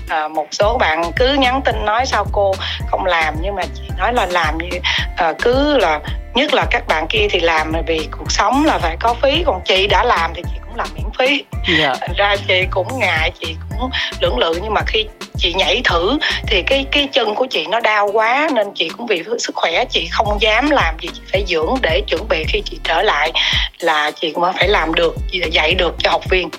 à, 0.10 0.28
một 0.28 0.48
số 0.52 0.78
bạn 0.78 1.12
cứ 1.16 1.34
nhắn 1.34 1.62
tin 1.66 1.86
nói 1.86 2.06
sao 2.06 2.26
cô 2.32 2.54
không 2.88 3.06
làm 3.06 3.36
nhưng 3.42 3.56
mà 3.56 3.63
chị 3.76 3.84
nói 3.98 4.13
là 4.13 4.26
làm 4.26 4.58
như 4.58 4.80
à, 5.18 5.34
cứ 5.42 5.78
là 5.78 6.00
nhất 6.38 6.54
là 6.54 6.65
các 6.71 6.88
bạn 6.88 7.08
kia 7.10 7.28
thì 7.30 7.39
làm 7.39 7.73
vì 7.88 8.08
cuộc 8.12 8.32
sống 8.32 8.65
là 8.65 8.78
phải 8.78 8.97
có 9.00 9.13
phí 9.21 9.43
còn 9.45 9.62
chị 9.65 9.88
đã 9.88 10.04
làm 10.04 10.32
thì 10.36 10.41
chị 10.45 10.60
cũng 10.65 10.76
làm 10.76 10.88
miễn 10.95 11.06
phí 11.17 11.43
yeah. 11.80 11.97
Dạ. 12.02 12.08
ra 12.17 12.36
chị 12.47 12.65
cũng 12.71 12.88
ngại 13.00 13.32
chị 13.39 13.56
cũng 13.69 13.89
lưỡng 14.21 14.38
lự 14.38 14.60
nhưng 14.63 14.73
mà 14.73 14.82
khi 14.88 15.06
chị 15.38 15.54
nhảy 15.54 15.82
thử 15.86 16.17
thì 16.47 16.62
cái 16.62 16.86
cái 16.91 17.08
chân 17.12 17.36
của 17.36 17.47
chị 17.50 17.65
nó 17.67 17.80
đau 17.80 18.10
quá 18.13 18.50
nên 18.54 18.67
chị 18.76 18.89
cũng 18.89 19.08
vì 19.08 19.23
sức 19.39 19.56
khỏe 19.56 19.86
chị 19.89 20.08
không 20.12 20.38
dám 20.41 20.69
làm 20.69 20.95
gì 21.02 21.10
chị 21.13 21.21
phải 21.32 21.43
dưỡng 21.47 21.76
để 21.82 22.02
chuẩn 22.08 22.28
bị 22.30 22.43
khi 22.47 22.62
chị 22.65 22.80
trở 22.84 23.02
lại 23.02 23.32
là 23.80 24.12
chị 24.12 24.32
cũng 24.32 24.43
phải 24.54 24.67
làm 24.67 24.93
được 24.93 25.15
dạy 25.52 25.73
được 25.73 25.95
cho 26.00 26.12
học 26.12 26.30
viên 26.30 26.50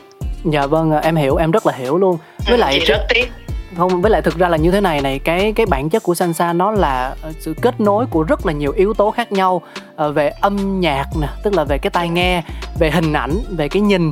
dạ 0.44 0.66
vâng 0.66 1.00
em 1.02 1.16
hiểu 1.16 1.36
em 1.36 1.50
rất 1.50 1.66
là 1.66 1.72
hiểu 1.78 1.98
luôn 1.98 2.18
với 2.46 2.56
ừ, 2.56 2.60
lại 2.60 2.72
chị 2.80 2.84
rất 2.84 3.06
tiếc 3.08 3.32
không, 3.78 4.02
với 4.02 4.10
lại 4.10 4.22
thực 4.22 4.38
ra 4.38 4.48
là 4.48 4.56
như 4.56 4.70
thế 4.70 4.80
này 4.80 5.00
này, 5.00 5.18
cái 5.18 5.52
cái 5.52 5.66
bản 5.66 5.90
chất 5.90 6.02
của 6.02 6.14
Sansa 6.14 6.52
nó 6.52 6.70
là 6.70 7.14
ờ, 7.22 7.32
sự 7.40 7.54
kết 7.62 7.80
nối 7.80 8.06
của 8.06 8.22
rất 8.22 8.46
là 8.46 8.52
nhiều 8.52 8.72
yếu 8.72 8.94
tố 8.94 9.10
khác 9.10 9.32
nhau 9.32 9.62
ờ, 9.96 10.12
về 10.12 10.28
âm 10.28 10.80
nhạc 10.80 11.06
nè, 11.20 11.28
tức 11.42 11.54
là 11.54 11.64
về 11.64 11.78
cái 11.78 11.90
tai 11.90 12.08
nghe, 12.08 12.42
về 12.78 12.90
hình 12.90 13.12
ảnh, 13.12 13.38
về 13.56 13.68
cái 13.68 13.82
nhìn 13.82 14.10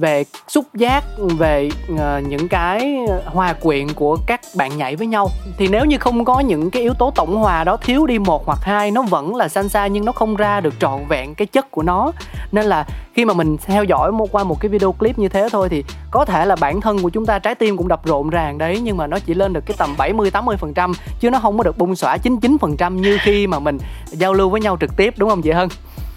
về 0.00 0.24
xúc 0.48 0.64
giác 0.74 1.04
về 1.18 1.68
uh, 1.92 1.98
những 2.28 2.48
cái 2.48 2.98
hòa 3.24 3.52
quyện 3.52 3.88
của 3.94 4.18
các 4.26 4.40
bạn 4.54 4.78
nhảy 4.78 4.96
với 4.96 5.06
nhau. 5.06 5.28
Thì 5.58 5.68
nếu 5.68 5.84
như 5.84 5.98
không 5.98 6.24
có 6.24 6.40
những 6.40 6.70
cái 6.70 6.82
yếu 6.82 6.94
tố 6.94 7.12
tổng 7.14 7.36
hòa 7.36 7.64
đó 7.64 7.76
thiếu 7.76 8.06
đi 8.06 8.18
một 8.18 8.46
hoặc 8.46 8.58
hai 8.62 8.90
nó 8.90 9.02
vẫn 9.02 9.36
là 9.36 9.48
salsa 9.48 9.86
nhưng 9.86 10.04
nó 10.04 10.12
không 10.12 10.36
ra 10.36 10.60
được 10.60 10.74
trọn 10.80 11.00
vẹn 11.08 11.34
cái 11.34 11.46
chất 11.46 11.70
của 11.70 11.82
nó. 11.82 12.12
Nên 12.52 12.66
là 12.66 12.86
khi 13.14 13.24
mà 13.24 13.34
mình 13.34 13.56
theo 13.66 13.84
dõi 13.84 14.12
một 14.12 14.32
qua 14.32 14.44
một 14.44 14.60
cái 14.60 14.68
video 14.68 14.92
clip 14.92 15.18
như 15.18 15.28
thế 15.28 15.48
thôi 15.52 15.68
thì 15.68 15.84
có 16.10 16.24
thể 16.24 16.46
là 16.46 16.56
bản 16.56 16.80
thân 16.80 17.02
của 17.02 17.10
chúng 17.10 17.26
ta 17.26 17.38
trái 17.38 17.54
tim 17.54 17.76
cũng 17.76 17.88
đập 17.88 18.00
rộn 18.04 18.30
ràng 18.30 18.58
đấy 18.58 18.80
nhưng 18.82 18.96
mà 18.96 19.06
nó 19.06 19.18
chỉ 19.18 19.34
lên 19.34 19.52
được 19.52 19.66
cái 19.66 19.74
tầm 19.78 19.94
70 19.98 20.30
80 20.30 20.56
phần 20.56 20.74
trăm 20.74 20.92
chứ 21.20 21.30
nó 21.30 21.38
không 21.38 21.58
có 21.58 21.64
được 21.64 21.78
bung 21.78 21.96
xõa 21.96 22.18
99 22.18 22.56
phần 22.60 22.76
trăm 22.76 23.00
như 23.00 23.18
khi 23.22 23.46
mà 23.46 23.58
mình 23.58 23.78
giao 24.06 24.34
lưu 24.34 24.50
với 24.50 24.60
nhau 24.60 24.76
trực 24.80 24.96
tiếp 24.96 25.14
đúng 25.16 25.28
không 25.28 25.42
chị 25.42 25.50
Hân? 25.50 25.68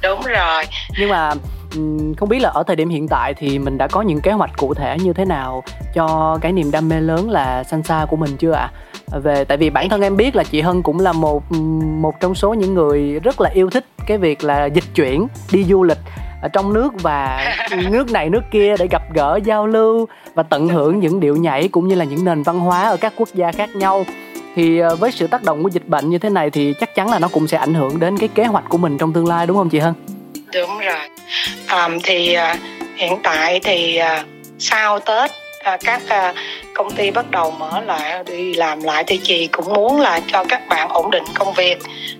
đúng 0.01 0.21
rồi. 0.21 0.63
Nhưng 0.99 1.09
mà 1.09 1.33
không 2.17 2.29
biết 2.29 2.39
là 2.39 2.49
ở 2.49 2.63
thời 2.63 2.75
điểm 2.75 2.89
hiện 2.89 3.07
tại 3.07 3.34
thì 3.34 3.60
mình 3.60 3.77
đã 3.77 3.88
có 3.88 4.01
những 4.01 4.21
kế 4.21 4.31
hoạch 4.31 4.57
cụ 4.57 4.73
thể 4.73 4.97
như 5.03 5.13
thế 5.13 5.25
nào 5.25 5.63
cho 5.93 6.38
cái 6.41 6.51
niềm 6.51 6.71
đam 6.71 6.89
mê 6.89 7.01
lớn 7.01 7.29
là 7.29 7.63
Sansa 7.63 8.05
của 8.10 8.15
mình 8.15 8.38
chưa 8.38 8.51
ạ? 8.51 8.71
À? 9.12 9.19
Về 9.19 9.43
tại 9.43 9.57
vì 9.57 9.69
bản 9.69 9.89
thân 9.89 10.01
em 10.01 10.17
biết 10.17 10.36
là 10.36 10.43
chị 10.43 10.62
Hân 10.62 10.81
cũng 10.81 10.99
là 10.99 11.13
một 11.13 11.43
một 12.01 12.19
trong 12.19 12.36
số 12.36 12.53
những 12.53 12.73
người 12.73 13.19
rất 13.23 13.41
là 13.41 13.49
yêu 13.49 13.69
thích 13.69 13.86
cái 14.07 14.17
việc 14.17 14.43
là 14.43 14.65
dịch 14.65 14.84
chuyển 14.95 15.27
đi 15.51 15.63
du 15.63 15.84
lịch 15.84 15.99
ở 16.41 16.47
trong 16.47 16.73
nước 16.73 16.93
và 17.01 17.49
nước 17.91 18.12
này 18.12 18.29
nước 18.29 18.43
kia 18.51 18.75
để 18.79 18.88
gặp 18.88 19.01
gỡ 19.13 19.39
giao 19.43 19.67
lưu 19.67 20.07
và 20.34 20.43
tận 20.43 20.67
hưởng 20.67 20.99
những 20.99 21.19
điệu 21.19 21.36
nhảy 21.36 21.67
cũng 21.67 21.88
như 21.88 21.95
là 21.95 22.05
những 22.05 22.25
nền 22.25 22.43
văn 22.43 22.60
hóa 22.60 22.89
ở 22.89 22.97
các 22.97 23.13
quốc 23.17 23.29
gia 23.34 23.51
khác 23.51 23.75
nhau 23.75 24.05
thì 24.55 24.79
ờ, 24.79 24.95
với 24.95 25.12
sự 25.12 25.27
tác 25.27 25.43
động 25.43 25.63
của 25.63 25.69
dịch 25.69 25.88
bệnh 25.88 26.10
như 26.10 26.17
thế 26.17 26.29
này 26.29 26.49
thì 26.49 26.73
chắc 26.79 26.95
chắn 26.95 27.10
là 27.10 27.19
nó 27.19 27.27
cũng 27.27 27.47
sẽ 27.47 27.57
ảnh 27.57 27.73
hưởng 27.73 27.99
đến 27.99 28.17
cái 28.17 28.29
kế 28.29 28.45
hoạch 28.45 28.69
của 28.69 28.77
mình 28.77 28.97
trong 28.97 29.13
tương 29.13 29.27
lai 29.27 29.47
đúng 29.47 29.57
không 29.57 29.69
chị 29.69 29.79
Hân? 29.79 29.93
Đúng 30.53 30.79
rồi. 30.79 31.09
À, 31.67 31.89
thì 32.03 32.33
à, 32.33 32.55
hiện 32.95 33.17
tại 33.23 33.59
thì 33.63 33.95
à, 33.95 34.23
sau 34.59 34.99
Tết 34.99 35.31
à, 35.63 35.77
các 35.83 36.01
à, 36.07 36.33
công 36.73 36.91
ty 36.91 37.11
bắt 37.11 37.31
đầu 37.31 37.51
mở 37.51 37.81
lại 37.85 38.23
đi 38.25 38.53
làm 38.53 38.83
lại 38.83 39.03
thì 39.07 39.19
chị 39.23 39.47
cũng 39.47 39.73
muốn 39.73 39.99
là 39.99 40.19
cho 40.31 40.43
các 40.49 40.67
bạn 40.67 40.89
ổn 40.89 41.11
định 41.11 41.23
công 41.33 41.53
việc 41.53 41.79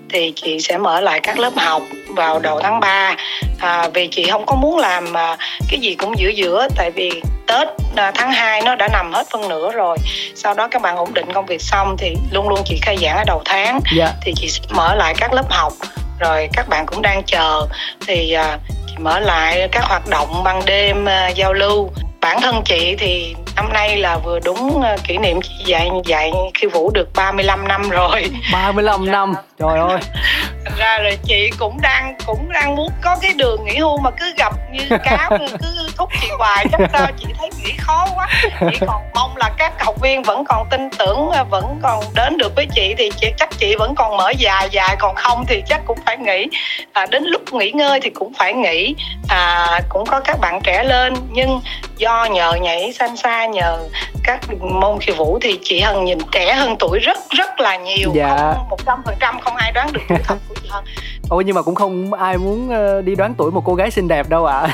thì 0.10 0.34
chị 0.36 0.60
sẽ 0.60 0.78
mở 0.78 1.02
lại 1.02 1.20
các 1.20 1.40
lớp 1.40 1.54
học 1.56 1.82
vào 2.08 2.40
đầu 2.40 2.60
tháng 2.64 2.80
3 2.80 3.16
à, 3.60 3.88
vì 3.94 4.08
chị 4.08 4.30
không 4.32 4.46
có 4.46 4.56
muốn 4.56 4.78
làm 4.78 5.18
à, 5.18 5.38
cái 5.70 5.80
gì 5.80 5.96
cũng 5.96 6.18
giữa 6.18 6.30
giữa 6.30 6.68
tại 6.76 6.92
vì 6.92 7.22
Tết 7.48 7.68
à, 7.96 8.12
tháng 8.16 8.32
2 8.32 8.62
nó 8.62 8.76
đã 8.76 8.88
nằm 8.88 9.14
hết 9.14 9.28
phân 9.32 9.50
nửa 9.50 9.72
rồi 9.72 9.98
sau 10.36 10.54
đó 10.54 10.68
các 10.68 10.82
bạn 10.82 10.96
ổn 10.96 11.14
định 11.14 11.34
công 11.34 11.46
việc 11.46 11.62
xong 11.62 11.96
thì 11.98 12.16
luôn 12.32 12.50
luôn 12.50 12.60
chị 12.66 12.80
khai 12.82 12.98
giảng 13.02 13.18
ở 13.18 13.24
đầu 13.28 13.42
tháng 13.46 13.72
yeah. 13.74 13.84
Dạ. 13.96 14.14
thì 14.22 14.34
chị 14.36 14.48
sẽ 14.48 14.62
mở 14.70 14.96
lại 14.96 15.14
các 15.18 15.34
lớp 15.34 15.46
học 15.50 15.74
rồi 16.22 16.50
các 16.54 16.68
bạn 16.70 16.86
cũng 16.86 17.02
đang 17.02 17.24
chờ. 17.24 17.68
Thì 18.08 18.32
à, 18.32 18.58
chị 18.88 18.94
mở 18.98 19.20
lại 19.20 19.70
các 19.72 19.84
hoạt 19.84 20.08
động 20.08 20.44
ban 20.44 20.66
đêm 20.66 21.06
à, 21.06 21.28
giao 21.30 21.54
lưu. 21.54 21.90
Bản 22.22 22.42
thân 22.42 22.62
chị 22.66 22.96
thì 23.00 23.36
năm 23.56 23.74
nay 23.74 23.98
là 23.98 24.18
vừa 24.18 24.40
đúng 24.40 24.82
ờ, 24.82 24.98
kỷ 25.04 25.18
niệm 25.18 25.40
chị 25.42 25.54
dạy 25.66 25.90
dạy 26.06 26.32
khi 26.54 26.68
vũ 26.68 26.92
được 26.94 27.10
35 27.16 27.68
năm 27.68 27.90
rồi. 27.90 28.32
35 28.54 29.12
năm. 29.12 29.34
Trời 29.60 29.80
ơi 29.80 30.00
ra 30.78 30.98
rồi 30.98 31.18
chị 31.24 31.50
cũng 31.60 31.82
đang 31.82 32.16
cũng 32.26 32.50
đang 32.52 32.76
muốn 32.76 32.92
có 33.02 33.18
cái 33.22 33.34
đường 33.34 33.66
nghỉ 33.66 33.78
hưu 33.78 33.98
mà 33.98 34.12
cứ 34.12 34.34
gặp 34.38 34.54
như 34.72 34.98
cáo 35.04 35.30
cứ 35.40 35.90
thúc 35.98 36.10
chị 36.22 36.28
hoài. 36.38 36.66
Chắc 36.72 36.82
sao 36.94 37.08
chị 37.18 37.28
thấy 37.40 37.50
nghĩ 37.58 37.72
khó 37.78 38.08
quá. 38.16 38.28
Chị 38.60 38.78
còn 38.88 39.04
mong 39.16 39.38
là 39.38 39.50
các 39.58 39.74
học 39.84 39.96
viên 40.02 40.24
vẫn 40.24 40.44
còn 40.46 40.68
tin 40.70 40.90
tưởng 41.00 41.32
vẫn 41.50 41.80
còn 41.84 42.04
đến 42.16 42.38
được 42.38 42.56
với 42.56 42.66
chị 42.76 42.96
thì 42.98 43.12
chị, 43.18 43.32
chắc 43.38 43.50
chị 43.58 43.76
vẫn 43.76 43.96
còn 43.96 44.18
mở 44.18 44.30
dài 44.30 44.70
dài. 44.72 44.96
Còn 45.00 45.16
không 45.16 45.46
thì 45.48 45.64
chắc 45.68 45.82
cũng 45.86 45.98
phải 46.06 46.18
nghỉ. 46.18 46.48
À, 46.94 47.06
đến 47.06 47.24
lúc 47.24 47.54
nghỉ 47.54 47.72
ngơi 47.72 48.00
thì 48.02 48.10
cũng 48.10 48.34
phải 48.34 48.54
nghỉ. 48.54 48.96
À, 49.30 49.80
cũng 49.90 50.06
có 50.06 50.20
các 50.20 50.40
bạn 50.40 50.62
trẻ 50.64 50.84
lên. 50.84 51.14
Nhưng 51.32 51.62
do 51.98 52.26
nhờ 52.26 52.54
nhảy 52.62 52.94
xanh 52.94 53.18
xa 53.18 53.46
nhờ 53.46 53.80
các 54.24 54.40
môn 54.62 55.00
khiêu 55.00 55.16
vũ 55.16 55.40
thì 55.42 55.60
chị 55.64 55.80
Hân 55.80 56.06
nhìn 56.06 56.20
trẻ 56.32 56.54
hơn 56.54 56.76
tuổi 56.80 57.00
rất 57.00 57.18
rất 57.30 57.60
là 57.60 57.78
nhiều. 57.78 58.12
Dạ. 58.14 58.54
một 58.70 58.80
trăm 58.86 59.02
phần 59.06 59.16
trăm 59.20 59.40
không 59.40 59.56
ai 59.56 59.72
đoán 59.72 59.94
được 59.94 60.02
thật 60.24 60.38
của 60.54 60.62
chị 60.64 60.70
Hân 60.70 60.84
Ôi 61.30 61.44
nhưng 61.44 61.56
mà 61.56 61.62
cũng 61.62 61.76
không 61.76 62.14
ai 62.14 62.38
muốn 62.38 62.70
ờ, 62.70 63.02
đi 63.02 63.16
đoán 63.16 63.34
tuổi 63.38 63.52
một 63.52 63.62
cô 63.66 63.76
gái 63.76 63.92
xinh 63.92 64.08
đẹp 64.08 64.30
đâu 64.30 64.46
ạ. 64.46 64.60
À. 64.60 64.70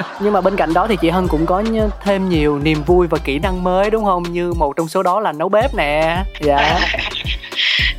Nhưng 0.20 0.32
mà 0.32 0.40
bên 0.40 0.56
cạnh 0.56 0.74
đó 0.74 0.86
thì 0.88 0.96
chị 1.00 1.10
Hân 1.10 1.28
cũng 1.28 1.46
có 1.46 1.62
thêm 2.04 2.28
nhiều 2.28 2.58
niềm 2.58 2.82
vui 2.86 3.06
và 3.06 3.18
kỹ 3.24 3.38
năng 3.38 3.64
mới 3.64 3.90
đúng 3.90 4.04
không? 4.04 4.22
Như 4.22 4.52
một 4.52 4.76
trong 4.76 4.88
số 4.88 5.02
đó 5.02 5.20
là 5.20 5.32
nấu 5.32 5.48
bếp 5.48 5.74
nè. 5.74 6.24
Dạ. 6.40 6.78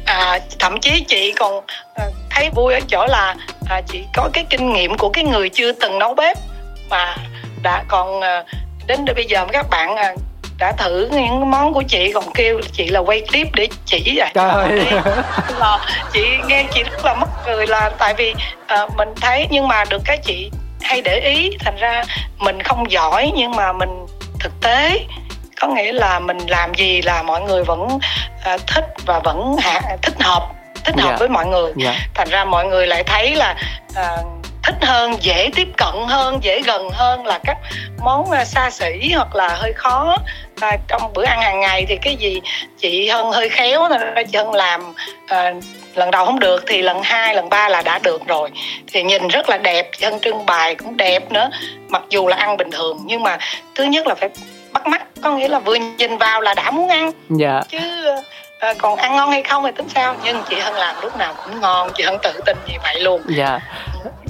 À, 0.06 0.40
Thậm 0.60 0.80
chí 0.80 1.06
chị 1.08 1.34
còn 1.40 1.62
ờ, 1.96 2.12
thấy 2.30 2.50
vui 2.56 2.74
ở 2.74 2.80
chỗ 2.88 3.06
là 3.10 3.36
à, 3.70 3.82
chị 3.88 4.04
có 4.14 4.30
cái 4.34 4.46
kinh 4.50 4.74
nghiệm 4.74 4.98
của 4.98 5.10
cái 5.10 5.24
người 5.24 5.50
chưa 5.50 5.72
từng 5.72 6.00
nấu 6.00 6.14
bếp 6.14 6.38
Mà 6.90 7.16
đã 7.64 7.84
còn 7.88 8.22
à, 8.22 8.44
đến 8.88 9.06
bây 9.16 9.26
giờ 9.26 9.46
các 9.54 9.66
bạn 9.70 9.96
à, 9.96 10.16
đã 10.58 10.72
thử 10.72 11.08
những 11.12 11.52
món 11.52 11.74
của 11.74 11.84
chị 11.88 12.12
còn 12.14 12.24
kêu 12.34 12.62
chị 12.72 12.88
là 12.88 13.00
quay 13.00 13.22
clip 13.22 13.48
để 13.54 13.68
chỉ 13.86 14.14
vậy 14.18 14.32
Trời. 14.34 14.86
là 15.60 15.80
chị 16.14 16.28
nghe 16.48 16.66
chị 16.74 16.84
rất 16.84 17.06
là 17.06 17.14
mất 17.14 17.28
cười 17.46 17.68
là 17.68 17.92
tại 17.98 18.14
vì 18.14 18.36
uh, 18.84 18.96
mình 18.96 19.10
thấy 19.22 19.48
nhưng 19.50 19.68
mà 19.68 19.84
được 19.90 20.02
cái 20.06 20.18
chị 20.18 20.52
hay 20.82 21.02
để 21.02 21.20
ý 21.20 21.58
thành 21.60 21.76
ra 21.76 22.04
mình 22.38 22.64
không 22.64 22.92
giỏi 22.92 23.32
nhưng 23.36 23.52
mà 23.52 23.74
mình 23.74 24.06
thực 24.40 24.52
tế 24.62 25.00
có 25.62 25.68
nghĩa 25.68 25.92
là 25.92 26.20
mình 26.20 26.38
làm 26.48 26.74
gì 26.74 27.02
là 27.02 27.24
mọi 27.24 27.42
người 27.42 27.64
vẫn 27.64 27.82
uh, 28.54 28.68
thích 28.68 28.86
và 29.06 29.20
vẫn 29.20 29.56
hạ, 29.60 29.82
thích 30.02 30.22
hợp 30.22 30.50
thích 30.84 30.96
hợp 30.98 31.08
yeah. 31.08 31.14
Dạ. 31.14 31.18
với 31.20 31.30
mọi 31.30 31.46
người 31.46 31.66
yeah. 31.66 31.76
Dạ. 31.78 32.08
thành 32.14 32.30
ra 32.30 32.46
mọi 32.46 32.66
người 32.66 32.88
lại 32.88 33.04
thấy 33.04 33.36
là 33.36 33.56
uh, 33.90 34.28
thích 34.64 34.76
hơn 34.82 35.16
dễ 35.24 35.50
tiếp 35.56 35.68
cận 35.78 35.94
hơn 36.08 36.44
dễ 36.44 36.62
gần 36.62 36.90
hơn 36.90 37.26
là 37.26 37.40
các 37.44 37.58
món 38.00 38.46
xa 38.46 38.70
xỉ 38.70 39.12
hoặc 39.16 39.36
là 39.36 39.48
hơi 39.50 39.74
khó 39.74 40.18
à, 40.62 40.78
trong 40.88 41.14
bữa 41.14 41.24
ăn 41.24 41.42
hàng 41.42 41.60
ngày 41.60 41.86
thì 41.90 41.98
cái 42.02 42.16
gì 42.16 42.42
chị 42.78 43.08
hơn 43.10 43.32
hơi 43.32 43.50
khéo 43.50 43.90
nên 43.90 44.28
chị 44.32 44.38
hơn 44.38 44.54
làm 44.54 44.94
à, 45.28 45.54
lần 45.96 46.12
đầu 46.12 46.26
không 46.26 46.40
được 46.40 46.64
thì 46.68 46.82
lần 46.82 47.02
hai 47.04 47.36
lần 47.36 47.50
ba 47.50 47.70
là 47.70 47.82
đã 47.82 48.00
được 48.00 48.28
rồi. 48.28 48.50
Thì 48.88 49.04
nhìn 49.04 49.28
rất 49.28 49.50
là 49.50 49.58
đẹp 49.58 49.90
chân 50.00 50.20
trưng 50.20 50.46
bày 50.46 50.76
cũng 50.76 50.98
đẹp 50.98 51.32
nữa. 51.32 51.50
Mặc 51.90 52.04
dù 52.10 52.28
là 52.28 52.38
ăn 52.38 52.58
bình 52.58 52.72
thường 52.72 52.98
nhưng 53.06 53.24
mà 53.24 53.38
thứ 53.76 53.84
nhất 53.84 54.08
là 54.08 54.16
phải 54.16 54.30
bắt 54.72 54.88
mắt 54.88 55.04
có 55.22 55.32
nghĩa 55.32 55.48
là 55.48 55.60
vừa 55.60 55.76
nhìn 55.76 56.18
vào 56.18 56.42
là 56.42 56.54
đã 56.54 56.72
muốn 56.72 56.90
ăn. 56.90 57.12
Dạ. 57.30 57.62
chứ 57.70 57.80
à, 58.60 58.74
còn 58.78 58.96
ăn 58.96 59.16
ngon 59.16 59.32
hay 59.32 59.44
không 59.44 59.64
thì 59.64 59.72
tính 59.76 59.90
sao? 59.90 60.16
Nhưng 60.24 60.44
chị 60.50 60.56
hân 60.60 60.74
làm 60.74 60.96
lúc 61.02 61.18
nào 61.18 61.34
cũng 61.46 61.62
ngon 61.62 61.90
chị 61.96 62.04
hân 62.04 62.18
tự 62.24 62.42
tin 62.46 62.58
như 62.68 62.78
vậy 62.84 63.00
luôn. 63.00 63.22
Dạ. 63.28 63.60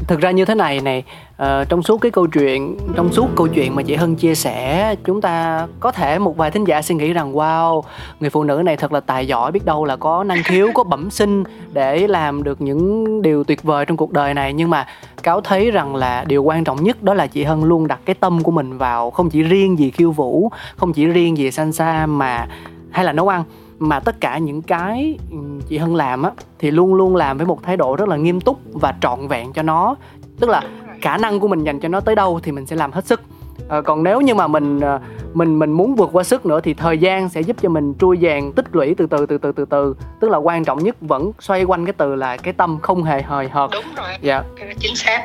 Thực 0.08 0.22
ra 0.22 0.32
như 0.32 0.46
thế 0.46 0.56
này 0.56 0.80
này 0.80 1.04
Ờ, 1.38 1.65
trong 1.65 1.84
suốt 1.84 2.02
cái 2.02 2.12
câu 2.12 2.28
chuyện, 2.28 2.78
trong 2.95 3.12
suốt 3.12 3.28
câu 3.36 3.47
chuyện 3.47 3.76
mà 3.76 3.84
chị 3.84 3.95
Hân 3.95 4.15
chia 4.15 4.36
sẻ, 4.36 4.95
chúng 5.06 5.21
ta 5.21 5.67
có 5.80 5.91
thể 5.91 6.19
một 6.19 6.38
vài 6.38 6.52
thính 6.52 6.63
giả 6.67 6.82
suy 6.82 6.95
nghĩ 6.95 7.13
rằng, 7.13 7.34
wow, 7.34 7.82
người 8.19 8.30
phụ 8.30 8.43
nữ 8.43 8.62
này 8.65 8.78
thật 8.78 8.91
là 8.93 9.00
tài 9.00 9.28
giỏi, 9.28 9.52
biết 9.52 9.65
đâu 9.65 9.86
là 9.86 9.95
có 9.95 10.23
năng 10.23 10.43
khiếu, 10.43 10.67
có 10.73 10.84
bẩm 10.84 11.10
sinh 11.10 11.43
để 11.73 12.08
làm 12.08 12.43
được 12.43 12.62
những 12.62 13.21
điều 13.21 13.43
tuyệt 13.43 13.63
vời 13.63 13.86
trong 13.86 13.97
cuộc 13.97 14.12
đời 14.12 14.34
này. 14.34 14.54
Nhưng 14.54 14.69
mà 14.69 14.86
cáo 15.23 15.41
thấy 15.41 15.71
rằng 15.71 15.95
là 15.95 16.23
điều 16.28 16.43
quan 16.43 16.63
trọng 16.63 16.84
nhất 16.84 17.04
đó 17.04 17.13
là 17.13 17.28
chị 17.28 17.43
Hân 17.43 17.62
luôn 17.62 17.88
đặt 17.88 18.00
cái 18.06 18.15
tâm 18.15 18.43
của 18.43 18.52
mình 18.52 18.78
vào 18.78 19.12
không 19.12 19.30
chỉ 19.30 19.43
riêng 19.43 19.80
gì 19.80 19.91
khiêu 19.91 20.12
vũ, 20.12 20.52
không 20.78 20.93
chỉ 20.93 21.06
riêng 21.06 21.38
gì 21.38 21.52
salsa 21.52 22.06
mà, 22.06 22.47
hay 22.91 23.06
là 23.06 23.13
nấu 23.13 23.28
ăn, 23.28 23.43
mà 23.80 24.00
tất 24.00 24.21
cả 24.21 24.38
những 24.38 24.62
cái 24.62 25.17
ừ, 25.32 25.38
chị 25.67 25.78
Hân 25.78 25.95
làm 25.95 26.23
á, 26.23 26.32
thì 26.60 26.71
luôn 26.71 26.93
luôn 26.93 27.15
làm 27.15 27.38
với 27.38 27.47
một 27.47 27.63
thái 27.63 27.78
độ 27.78 27.95
rất 27.95 28.08
là 28.08 28.15
nghiêm 28.15 28.41
túc 28.41 28.60
và 28.73 28.93
trọn 29.02 29.28
vẹn 29.28 29.54
cho 29.54 29.63
nó. 29.63 29.95
Tức 30.39 30.50
là 30.50 30.62
khả 31.02 31.18
năng 31.18 31.40
của 31.40 31.48
mình 31.48 31.64
dành 31.64 31.80
cho 31.80 31.88
nó 31.88 32.00
tới 32.00 32.16
đâu 32.16 32.40
thì 32.44 32.52
mình 32.52 32.66
sẽ 32.66 32.76
làm 32.76 32.92
hết 32.92 33.06
sức. 33.06 33.22
À, 33.70 33.82
còn 33.82 34.04
nếu 34.04 34.22
như 34.22 34.36
mà 34.36 34.48
mình 34.48 34.80
ờ, 34.80 35.00
mình 35.34 35.60
mình 35.60 35.72
muốn 35.72 35.96
vượt 35.96 36.10
qua 36.14 36.24
sức 36.24 36.46
nữa 36.46 36.60
thì 36.64 36.74
thời 36.74 36.98
gian 36.98 37.30
sẽ 37.30 37.42
giúp 37.42 37.58
cho 37.62 37.70
mình 37.70 37.94
trui 38.00 38.18
vàng 38.22 38.52
tích 38.52 38.66
lũy 38.72 38.96
từ 38.98 39.08
từ 39.08 39.26
từ 39.26 39.38
từ 39.38 39.52
từ 39.52 39.66
từ. 39.66 39.96
Tức 40.20 40.32
là 40.32 40.38
quan 40.38 40.66
trọng 40.66 40.84
nhất 40.84 40.96
vẫn 41.02 41.32
xoay 41.40 41.64
quanh 41.64 41.86
cái 41.86 41.94
từ 41.94 42.16
là 42.16 42.38
cái 42.38 42.54
tâm 42.54 42.80
không 42.82 43.04
hề 43.04 43.22
hời 43.22 43.50
hợt. 43.50 43.70
Đúng 43.72 43.96
rồi. 43.96 44.10
Dạ. 44.22 44.44
Chính 44.80 44.96
xác. 44.96 45.24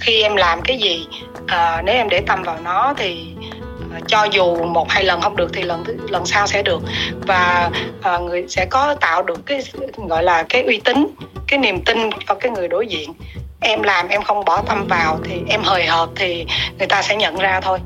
Khi 0.00 0.22
em 0.22 0.36
làm 0.36 0.60
cái 0.62 0.78
gì 0.78 1.06
à, 1.46 1.82
nếu 1.84 1.94
em 1.94 2.08
để 2.08 2.20
tâm 2.20 2.42
vào 2.42 2.56
nó 2.64 2.94
thì 2.96 3.34
cho 4.06 4.24
dù 4.24 4.64
một 4.64 4.90
hai 4.90 5.04
lần 5.04 5.20
không 5.20 5.36
được 5.36 5.50
thì 5.52 5.62
lần 5.62 5.84
lần 6.08 6.26
sau 6.26 6.46
sẽ 6.46 6.62
được. 6.62 6.82
Và 7.26 7.70
uh, 8.14 8.22
người 8.22 8.44
sẽ 8.48 8.66
có 8.66 8.94
tạo 8.94 9.22
được 9.22 9.46
cái 9.46 9.60
gọi 10.08 10.22
là 10.22 10.42
cái 10.48 10.62
uy 10.62 10.80
tín 10.84 11.06
cái 11.48 11.58
niềm 11.58 11.80
tin 11.84 11.98
cho 12.26 12.34
cái 12.34 12.52
người 12.52 12.68
đối 12.68 12.86
diện 12.86 13.10
em 13.64 13.82
làm 13.82 14.08
em 14.08 14.22
không 14.22 14.44
bỏ 14.44 14.62
tâm 14.68 14.86
vào 14.88 15.18
thì 15.24 15.42
em 15.48 15.60
hời 15.64 15.86
hợt 15.86 16.08
thì 16.16 16.46
người 16.78 16.86
ta 16.86 17.02
sẽ 17.02 17.16
nhận 17.16 17.36
ra 17.36 17.60
thôi. 17.60 17.78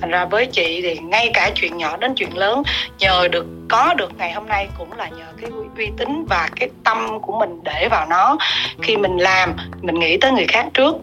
Thành 0.00 0.10
ra 0.10 0.24
với 0.24 0.46
chị 0.46 0.82
thì 0.82 0.98
ngay 0.98 1.30
cả 1.34 1.50
chuyện 1.54 1.76
nhỏ 1.76 1.96
đến 1.96 2.12
chuyện 2.16 2.36
lớn 2.36 2.62
nhờ 2.98 3.28
được 3.28 3.46
có 3.68 3.94
được 3.94 4.12
ngày 4.18 4.32
hôm 4.32 4.48
nay 4.48 4.68
cũng 4.78 4.92
là 4.92 5.08
nhờ 5.08 5.24
cái 5.40 5.50
uy 5.76 5.86
tín 5.96 6.24
và 6.28 6.48
cái 6.56 6.68
tâm 6.84 7.20
của 7.20 7.38
mình 7.38 7.60
để 7.64 7.88
vào 7.90 8.06
nó. 8.06 8.36
Khi 8.82 8.96
mình 8.96 9.16
làm 9.16 9.56
mình 9.82 9.98
nghĩ 9.98 10.16
tới 10.16 10.32
người 10.32 10.46
khác 10.46 10.66
trước 10.74 10.96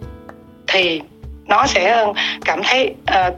thì 0.67 1.01
nó 1.45 1.65
sẽ 1.65 1.91
ờ, 1.91 2.13
cảm 2.45 2.61
thấy 2.63 2.95
uh, 3.01 3.35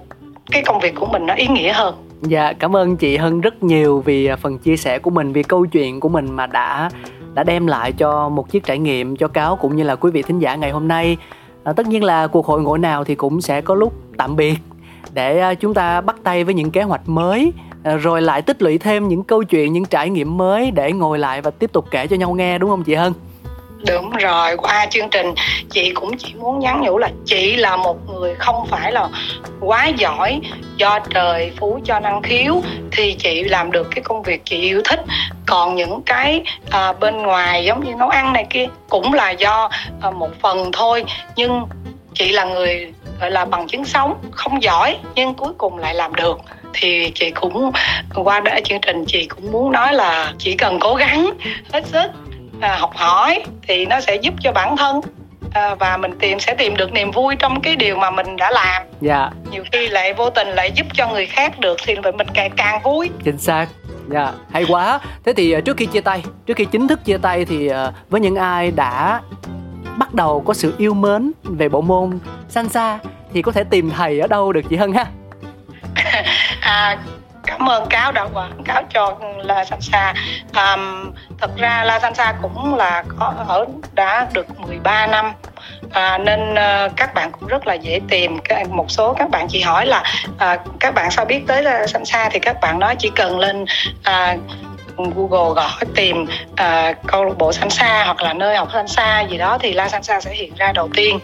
cái 0.51 0.63
công 0.65 0.79
việc 0.79 0.95
của 0.95 1.06
mình 1.06 1.25
nó 1.25 1.34
ý 1.34 1.47
nghĩa 1.47 1.73
hơn. 1.73 1.95
Dạ 2.21 2.53
cảm 2.60 2.75
ơn 2.75 2.97
chị 2.97 3.17
hân 3.17 3.41
rất 3.41 3.63
nhiều 3.63 4.01
vì 4.06 4.25
à, 4.25 4.36
phần 4.36 4.58
chia 4.58 4.77
sẻ 4.77 4.99
của 4.99 5.10
mình 5.10 5.34
vì 5.34 5.43
câu 5.43 5.65
chuyện 5.65 5.99
của 5.99 6.10
mình 6.10 6.32
mà 6.32 6.47
đã 6.47 6.89
đã 7.33 7.43
đem 7.43 7.67
lại 7.67 7.91
cho 7.91 8.29
một 8.29 8.49
chiếc 8.49 8.63
trải 8.63 8.79
nghiệm 8.79 9.15
cho 9.15 9.27
cáo 9.27 9.55
cũng 9.55 9.75
như 9.75 9.83
là 9.83 9.95
quý 9.95 10.11
vị 10.11 10.21
thính 10.21 10.39
giả 10.39 10.55
ngày 10.55 10.71
hôm 10.71 10.87
nay. 10.87 11.17
À, 11.63 11.73
tất 11.73 11.87
nhiên 11.87 12.03
là 12.03 12.27
cuộc 12.27 12.45
hội 12.45 12.61
ngộ 12.61 12.77
nào 12.77 13.03
thì 13.03 13.15
cũng 13.15 13.41
sẽ 13.41 13.61
có 13.61 13.75
lúc 13.75 13.93
tạm 14.17 14.35
biệt. 14.35 14.57
Để 15.13 15.39
à, 15.39 15.53
chúng 15.53 15.73
ta 15.73 16.01
bắt 16.01 16.15
tay 16.23 16.43
với 16.43 16.53
những 16.53 16.71
kế 16.71 16.81
hoạch 16.83 17.09
mới 17.09 17.53
à, 17.83 17.95
rồi 17.95 18.21
lại 18.21 18.41
tích 18.41 18.61
lũy 18.61 18.77
thêm 18.77 19.07
những 19.07 19.23
câu 19.23 19.43
chuyện 19.43 19.73
những 19.73 19.85
trải 19.85 20.09
nghiệm 20.09 20.37
mới 20.37 20.71
để 20.71 20.91
ngồi 20.91 21.19
lại 21.19 21.41
và 21.41 21.51
tiếp 21.51 21.73
tục 21.73 21.85
kể 21.91 22.07
cho 22.07 22.15
nhau 22.15 22.33
nghe 22.33 22.57
đúng 22.57 22.69
không 22.69 22.83
chị 22.83 22.93
hân? 22.93 23.13
Đúng 23.87 24.09
rồi 24.11 24.57
qua 24.57 24.85
chương 24.89 25.09
trình 25.09 25.33
chị 25.69 25.91
cũng 25.95 26.17
chỉ 26.17 26.33
muốn 26.33 26.59
nhắn 26.59 26.81
nhủ 26.81 26.97
là 26.97 27.09
chị 27.25 27.55
là 27.55 27.77
một 27.77 27.97
người 28.09 28.35
không 28.35 28.67
phải 28.69 28.91
là 28.91 29.07
quá 29.59 29.87
giỏi 29.87 30.39
do 30.77 30.99
trời 30.99 31.51
phú 31.57 31.79
cho 31.85 31.99
năng 31.99 32.21
khiếu 32.21 32.61
thì 32.91 33.15
chị 33.19 33.43
làm 33.43 33.71
được 33.71 33.87
cái 33.91 34.01
công 34.03 34.23
việc 34.23 34.41
chị 34.45 34.57
yêu 34.57 34.81
thích. 34.85 34.99
Còn 35.45 35.75
những 35.75 36.01
cái 36.01 36.43
à, 36.69 36.93
bên 36.93 37.17
ngoài 37.17 37.65
giống 37.65 37.83
như 37.83 37.93
nấu 37.95 38.09
ăn 38.09 38.33
này 38.33 38.45
kia 38.49 38.65
cũng 38.89 39.13
là 39.13 39.31
do 39.31 39.69
à, 40.01 40.11
một 40.11 40.29
phần 40.41 40.71
thôi. 40.73 41.05
Nhưng 41.35 41.65
chị 42.13 42.31
là 42.31 42.43
người 42.43 42.93
gọi 43.19 43.31
là 43.31 43.45
bằng 43.45 43.67
chứng 43.67 43.85
sống 43.85 44.13
không 44.31 44.63
giỏi 44.63 44.97
nhưng 45.15 45.33
cuối 45.33 45.53
cùng 45.57 45.77
lại 45.77 45.95
làm 45.95 46.15
được. 46.15 46.39
Thì 46.73 47.11
chị 47.15 47.31
cũng 47.31 47.71
qua 48.15 48.39
đã 48.39 48.59
chương 48.63 48.81
trình 48.81 49.05
chị 49.07 49.25
cũng 49.25 49.51
muốn 49.51 49.71
nói 49.71 49.93
là 49.93 50.33
chỉ 50.37 50.55
cần 50.55 50.79
cố 50.79 50.95
gắng 50.95 51.29
hết 51.73 51.85
sức 51.85 52.11
à, 52.59 52.77
học 52.79 52.91
hỏi 52.95 53.43
thì 53.67 53.85
nó 53.85 53.99
sẽ 53.99 54.15
giúp 54.15 54.33
cho 54.41 54.51
bản 54.51 54.77
thân 54.77 55.01
à, 55.53 55.75
và 55.75 55.97
mình 55.97 56.11
tìm 56.19 56.39
sẽ 56.39 56.55
tìm 56.55 56.75
được 56.77 56.91
niềm 56.91 57.11
vui 57.11 57.35
trong 57.35 57.61
cái 57.61 57.75
điều 57.75 57.95
mà 57.95 58.11
mình 58.11 58.35
đã 58.37 58.51
làm. 58.51 58.83
Dạ. 59.01 59.29
Nhiều 59.51 59.63
khi 59.71 59.89
lại 59.89 60.13
vô 60.13 60.29
tình 60.29 60.47
lại 60.47 60.71
giúp 60.71 60.87
cho 60.93 61.07
người 61.07 61.25
khác 61.25 61.59
được 61.59 61.77
thì 61.85 61.95
mình 61.95 62.27
càng 62.33 62.51
càng 62.57 62.81
vui. 62.83 63.09
Chính 63.23 63.37
xác. 63.37 63.67
Dạ 64.11 64.31
hay 64.51 64.65
quá. 64.67 64.99
Thế 65.25 65.33
thì 65.33 65.51
à, 65.51 65.59
trước 65.59 65.77
khi 65.77 65.85
chia 65.85 66.01
tay 66.01 66.23
trước 66.45 66.57
khi 66.57 66.65
chính 66.65 66.87
thức 66.87 67.05
chia 67.05 67.17
tay 67.17 67.45
thì 67.45 67.67
à, 67.67 67.91
với 68.09 68.21
những 68.21 68.35
ai 68.35 68.71
đã 68.71 69.21
bắt 69.97 70.13
đầu 70.13 70.43
có 70.45 70.53
sự 70.53 70.73
yêu 70.77 70.93
mến 70.93 71.31
về 71.43 71.69
bộ 71.69 71.81
môn 71.81 72.19
salsa 72.49 72.99
thì 73.33 73.41
có 73.41 73.51
thể 73.51 73.63
tìm 73.63 73.89
thầy 73.89 74.19
ở 74.19 74.27
đâu 74.27 74.53
được 74.53 74.61
chị 74.69 74.75
Hân 74.75 74.93
ha? 74.93 75.05
À, 76.61 76.97
cảm 77.47 77.69
ơn 77.69 77.86
cáo 77.89 78.12
đã 78.12 78.27
quảng 78.34 78.63
cáo 78.65 78.84
cho 78.93 79.17
La 79.43 79.65
Sansa. 79.65 80.13
À, 80.53 80.77
thật 81.41 81.51
ra 81.58 81.84
La 81.84 81.99
Sansa 81.99 82.34
cũng 82.41 82.75
là 82.75 83.03
có 83.19 83.34
ở 83.47 83.65
đã 83.93 84.27
được 84.34 84.60
13 84.60 85.08
năm. 85.08 85.34
À, 85.91 86.17
nên 86.17 86.56
à, 86.56 86.89
các 86.95 87.13
bạn 87.13 87.32
cũng 87.32 87.47
rất 87.47 87.67
là 87.67 87.73
dễ 87.73 87.99
tìm. 88.10 88.38
Một 88.69 88.91
số 88.91 89.13
các 89.13 89.29
bạn 89.29 89.47
chỉ 89.49 89.62
hỏi 89.62 89.86
là 89.86 90.03
à, 90.38 90.58
các 90.79 90.93
bạn 90.93 91.12
sao 91.12 91.25
biết 91.25 91.43
tới 91.47 91.63
La 91.63 91.88
Sansa 91.88 92.29
thì 92.29 92.39
các 92.39 92.62
bạn 92.62 92.79
nói 92.79 92.95
chỉ 92.99 93.12
cần 93.15 93.39
lên 93.39 93.65
à, 94.03 94.36
Google 94.97 95.53
gõ 95.56 95.79
tìm 95.95 96.25
à, 96.56 96.93
câu 97.08 97.25
lạc 97.25 97.38
bộ 97.38 97.51
Sansa 97.51 98.03
hoặc 98.06 98.21
là 98.21 98.34
nơi 98.34 98.56
học 98.56 98.69
Sansa 98.73 99.21
gì 99.21 99.38
đó 99.38 99.58
thì 99.62 99.73
La 99.73 99.89
Sansa 99.89 100.21
sẽ 100.21 100.34
hiện 100.34 100.53
ra 100.56 100.71
đầu 100.71 100.89
tiên 100.93 101.19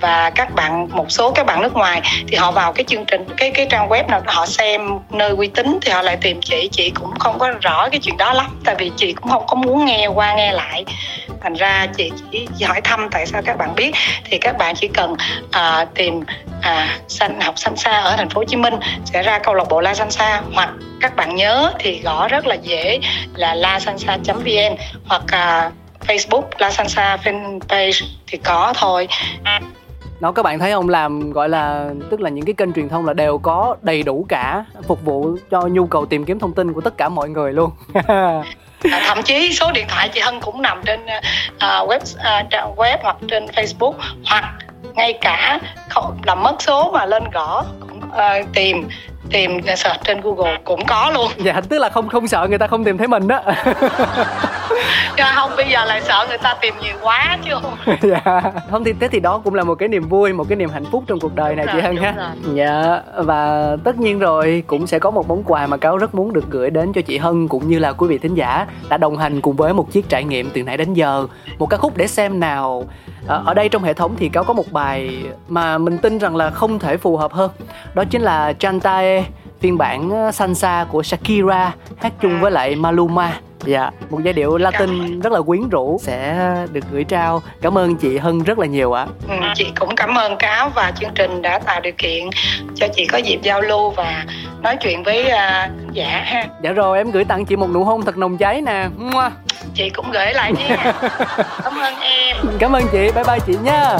và 0.00 0.30
các 0.30 0.54
bạn 0.54 0.88
một 0.90 1.06
số 1.08 1.30
các 1.30 1.46
bạn 1.46 1.62
nước 1.62 1.74
ngoài 1.74 2.02
thì 2.28 2.36
họ 2.36 2.50
vào 2.50 2.72
cái 2.72 2.84
chương 2.84 3.04
trình 3.04 3.24
cái 3.36 3.50
cái 3.50 3.66
trang 3.70 3.88
web 3.88 4.06
nào 4.06 4.22
họ 4.26 4.46
xem 4.46 4.98
nơi 5.10 5.30
uy 5.30 5.48
tín 5.48 5.78
thì 5.82 5.92
họ 5.92 6.02
lại 6.02 6.16
tìm 6.20 6.40
chị. 6.40 6.68
Chị 6.72 6.90
cũng 6.90 7.18
không 7.18 7.38
có 7.38 7.50
rõ 7.60 7.88
cái 7.88 8.00
chuyện 8.02 8.16
đó 8.16 8.32
lắm 8.32 8.60
tại 8.64 8.74
vì 8.78 8.90
chị 8.96 9.12
cũng 9.12 9.30
không 9.30 9.46
có 9.46 9.54
muốn 9.54 9.84
nghe 9.84 10.06
qua 10.06 10.34
nghe 10.34 10.52
lại. 10.52 10.84
Thành 11.40 11.54
ra 11.54 11.86
chị 11.96 12.12
chỉ 12.30 12.64
hỏi 12.64 12.80
thăm 12.80 13.08
tại 13.10 13.26
sao 13.26 13.42
các 13.44 13.58
bạn 13.58 13.74
biết. 13.74 13.94
Thì 14.24 14.38
các 14.38 14.58
bạn 14.58 14.74
chỉ 14.76 14.88
cần 14.88 15.12
uh, 15.44 15.94
tìm 15.94 16.20
à, 16.62 16.98
sanh 17.08 17.40
học 17.40 17.54
sanh 17.58 17.76
xa 17.76 18.00
ở 18.00 18.16
thành 18.16 18.28
phố 18.28 18.40
Hồ 18.40 18.44
Chí 18.44 18.56
Minh 18.56 18.74
sẽ 19.04 19.22
ra 19.22 19.38
câu 19.38 19.54
lạc 19.54 19.64
bộ 19.68 19.80
La 19.80 19.94
Sansa 19.94 20.42
hoặc 20.54 20.70
các 21.00 21.16
bạn 21.16 21.34
nhớ 21.34 21.72
thì 21.78 22.00
gõ 22.02 22.28
rất 22.28 22.46
là 22.46 22.54
dễ 22.54 22.98
là 23.34 23.54
la 23.54 23.80
sanh 23.80 23.98
xa 23.98 24.16
vn 24.26 24.76
hoặc 25.04 25.22
à, 25.26 25.70
Facebook 26.06 26.42
La 26.58 26.70
Sansa 26.70 27.16
fanpage 27.16 28.04
thì 28.26 28.38
có 28.38 28.72
thôi 28.76 29.08
đó 30.20 30.32
các 30.32 30.42
bạn 30.42 30.58
thấy 30.58 30.70
ông 30.70 30.88
làm 30.88 31.32
gọi 31.32 31.48
là 31.48 31.90
tức 32.10 32.20
là 32.20 32.30
những 32.30 32.44
cái 32.44 32.54
kênh 32.54 32.72
truyền 32.72 32.88
thông 32.88 33.06
là 33.06 33.12
đều 33.12 33.38
có 33.38 33.76
đầy 33.82 34.02
đủ 34.02 34.26
cả 34.28 34.64
phục 34.86 35.04
vụ 35.04 35.36
cho 35.50 35.60
nhu 35.60 35.86
cầu 35.86 36.06
tìm 36.06 36.24
kiếm 36.24 36.38
thông 36.38 36.52
tin 36.52 36.72
của 36.72 36.80
tất 36.80 36.96
cả 36.96 37.08
mọi 37.08 37.28
người 37.28 37.52
luôn. 37.52 37.70
À, 38.90 39.02
thậm 39.06 39.22
chí 39.22 39.52
số 39.52 39.72
điện 39.72 39.86
thoại 39.88 40.08
chị 40.08 40.20
Hân 40.20 40.40
cũng 40.40 40.62
nằm 40.62 40.82
trên 40.86 41.00
uh, 41.04 41.60
web 41.60 41.98
ờ, 42.18 42.40
uh, 42.40 42.50
trang 42.50 42.74
web 42.76 42.98
hoặc 43.02 43.16
trên 43.28 43.46
Facebook 43.46 43.92
hoặc 44.24 44.54
ngay 44.94 45.12
cả 45.12 45.60
không 45.88 46.18
làm 46.26 46.42
mất 46.42 46.62
số 46.62 46.90
mà 46.92 47.06
lên 47.06 47.22
gõ 47.32 47.64
cũng 47.80 48.00
uh, 48.08 48.46
tìm 48.54 48.88
tìm 49.30 49.60
search 49.76 50.04
trên 50.04 50.20
Google 50.20 50.58
cũng 50.64 50.86
có 50.86 51.10
luôn. 51.14 51.30
Dạ 51.36 51.60
tức 51.68 51.78
là 51.78 51.88
không 51.88 52.08
không 52.08 52.28
sợ 52.28 52.46
người 52.48 52.58
ta 52.58 52.66
không 52.66 52.84
tìm 52.84 52.98
thấy 52.98 53.08
mình 53.08 53.28
đó. 53.28 53.40
dạ 55.18 55.32
không 55.34 55.50
bây 55.56 55.68
giờ 55.68 55.84
lại 55.84 56.00
sợ 56.00 56.26
người 56.28 56.38
ta 56.38 56.54
tìm 56.60 56.74
nhiều 56.82 56.94
quá 57.02 57.38
chứ 57.44 57.50
không. 57.62 57.76
dạ 58.02 58.42
không 58.70 58.84
thì 58.84 58.92
thế 59.00 59.08
thì 59.08 59.20
đó 59.20 59.40
cũng 59.44 59.54
là 59.54 59.64
một 59.64 59.74
cái 59.74 59.88
niềm 59.88 60.08
vui, 60.08 60.32
một 60.32 60.44
cái 60.48 60.56
niềm 60.56 60.70
hạnh 60.70 60.84
phúc 60.92 61.04
trong 61.06 61.20
cuộc 61.20 61.34
đời 61.34 61.56
này 61.56 61.66
chị 61.72 61.80
Hân 61.80 61.96
ha. 61.96 62.12
Rồi. 62.16 62.54
Dạ 62.54 63.00
và 63.14 63.76
tất 63.84 63.98
nhiên 63.98 64.18
rồi 64.18 64.62
cũng 64.66 64.86
sẽ 64.86 64.98
có 64.98 65.10
một 65.10 65.28
món 65.28 65.42
quà 65.44 65.66
mà 65.66 65.76
cáo 65.76 65.96
rất 65.96 66.14
muốn 66.14 66.32
được 66.32 66.44
gửi 66.50 66.70
đến 66.70 66.92
cho 66.92 67.00
chị 67.00 67.18
Hân 67.18 67.48
cũng 67.48 67.68
như 67.68 67.78
là 67.78 67.92
quý 67.92 68.08
vị 68.08 68.18
thính 68.18 68.34
giả 68.34 68.66
đã 68.88 68.96
đồng 68.96 69.18
hành 69.18 69.40
cùng 69.40 69.56
với 69.56 69.74
một 69.74 69.92
chiếc 69.92 70.08
trải 70.08 70.24
nghiệm 70.24 70.50
từ 70.50 70.62
nãy 70.62 70.76
đến 70.76 70.94
giờ. 70.94 71.26
Một 71.58 71.66
ca 71.66 71.76
khúc 71.76 71.96
để 71.96 72.06
xem 72.06 72.40
nào 72.40 72.84
Ờ, 73.26 73.42
ở 73.46 73.54
đây 73.54 73.68
trong 73.68 73.82
hệ 73.82 73.94
thống 73.94 74.14
thì 74.18 74.28
cáo 74.28 74.44
có 74.44 74.54
một 74.54 74.72
bài 74.72 75.24
mà 75.48 75.78
mình 75.78 75.98
tin 75.98 76.18
rằng 76.18 76.36
là 76.36 76.50
không 76.50 76.78
thể 76.78 76.96
phù 76.96 77.16
hợp 77.16 77.32
hơn 77.32 77.50
đó 77.94 78.04
chính 78.10 78.22
là 78.22 78.52
Chantae 78.52 79.15
phiên 79.60 79.78
bản 79.78 80.10
ờ, 80.10 80.32
Sansa 80.32 80.86
của 80.90 81.02
Shakira 81.02 81.74
hát 81.98 82.12
chung 82.20 82.40
với 82.40 82.50
lại 82.50 82.76
Maluma 82.76 83.40
Dạ, 83.64 83.90
một 84.10 84.18
giai 84.24 84.32
điệu 84.32 84.56
Latin 84.56 85.20
rất 85.20 85.32
là 85.32 85.40
quyến 85.42 85.68
rũ 85.68 85.98
sẽ 86.02 86.36
được 86.72 86.84
gửi 86.92 87.04
trao. 87.04 87.42
Cảm 87.62 87.78
ơn 87.78 87.96
chị 87.96 88.18
Hân 88.18 88.42
rất 88.42 88.58
là 88.58 88.66
nhiều 88.66 88.92
ạ. 88.92 89.06
Ừ, 89.28 89.34
chị 89.54 89.66
cũng 89.80 89.96
cảm 89.96 90.14
ơn 90.14 90.36
Cáo 90.36 90.68
và 90.68 90.92
chương 91.00 91.10
trình 91.14 91.42
đã 91.42 91.58
tạo 91.58 91.80
điều 91.80 91.92
kiện 91.98 92.30
cho 92.74 92.86
chị 92.96 93.06
có 93.06 93.18
dịp 93.18 93.38
giao 93.42 93.60
lưu 93.60 93.90
và 93.90 94.24
nói 94.62 94.76
chuyện 94.80 95.02
với 95.02 95.24
uh, 95.24 95.92
giả 95.92 96.22
ha. 96.24 96.44
Dạ 96.62 96.72
rồi, 96.72 96.98
em 96.98 97.10
gửi 97.10 97.24
tặng 97.24 97.44
chị 97.44 97.56
một 97.56 97.70
nụ 97.70 97.84
hôn 97.84 98.04
thật 98.04 98.16
nồng 98.16 98.36
cháy 98.36 98.60
nè. 98.60 98.88
Chị 99.74 99.90
cũng 99.90 100.10
gửi 100.10 100.32
lại 100.32 100.52
nha. 100.52 100.76
cảm 101.64 101.78
ơn 101.78 101.94
em. 102.00 102.36
Cảm 102.58 102.72
ơn 102.72 102.82
chị, 102.92 103.10
bye 103.14 103.24
bye 103.24 103.38
chị 103.46 103.54
nha. 103.64 103.96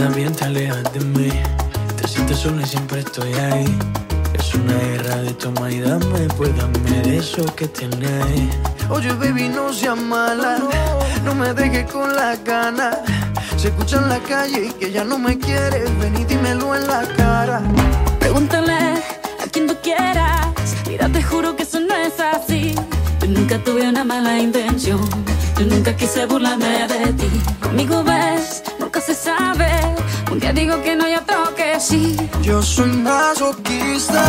También 0.00 0.34
te 0.34 0.44
alejas 0.44 0.82
de 0.94 1.00
mí. 1.00 1.28
Te 2.00 2.08
sientes 2.08 2.38
sola 2.38 2.62
y 2.62 2.66
siempre 2.66 3.00
estoy 3.00 3.34
ahí. 3.34 3.78
Es 4.32 4.54
una 4.54 4.72
guerra 4.72 5.16
de 5.16 5.34
toma 5.34 5.70
y 5.70 5.80
dame, 5.80 6.26
pues 6.38 6.56
dame 6.56 7.16
eso 7.16 7.44
que 7.54 7.68
tienes. 7.68 8.56
Oye, 8.88 9.12
baby, 9.12 9.48
no 9.50 9.72
seas 9.72 9.98
mala, 9.98 10.58
no 11.22 11.34
me 11.34 11.52
dejes 11.52 11.90
con 11.92 12.16
la 12.16 12.34
gana. 12.36 12.98
Se 13.58 13.68
escucha 13.68 13.98
en 13.98 14.08
la 14.08 14.18
calle 14.20 14.68
y 14.68 14.72
que 14.72 14.90
ya 14.90 15.04
no 15.04 15.18
me 15.18 15.38
quieres, 15.38 15.86
ven 15.98 16.16
y 16.16 16.24
dímelo 16.24 16.74
en 16.74 16.86
la 16.86 17.02
cara. 17.18 17.60
Pregúntale 18.18 18.72
a 18.72 19.46
quien 19.52 19.66
tú 19.66 19.76
quieras, 19.82 20.46
mira, 20.88 21.10
te 21.10 21.22
juro 21.22 21.56
que 21.56 21.64
eso 21.64 21.78
no 21.78 21.94
es 21.94 22.18
así. 22.18 22.74
Yo 23.20 23.28
nunca 23.28 23.62
tuve 23.62 23.86
una 23.86 24.02
mala 24.02 24.38
intención, 24.38 25.00
yo 25.58 25.66
nunca 25.66 25.94
quise 25.94 26.24
burlarme 26.24 26.88
de 26.88 27.12
ti. 27.12 27.30
Conmigo 27.60 28.02
ves 28.02 28.62
nunca 29.00 29.06
se 29.06 29.14
sabe. 29.14 29.70
Un 30.30 30.38
día 30.38 30.52
digo 30.52 30.82
que 30.82 30.94
no, 30.96 31.04
hay 31.04 31.14
otro 31.14 31.54
que 31.54 31.80
sí. 31.80 32.16
Yo 32.42 32.62
soy 32.62 32.90
masoquista. 32.90 34.22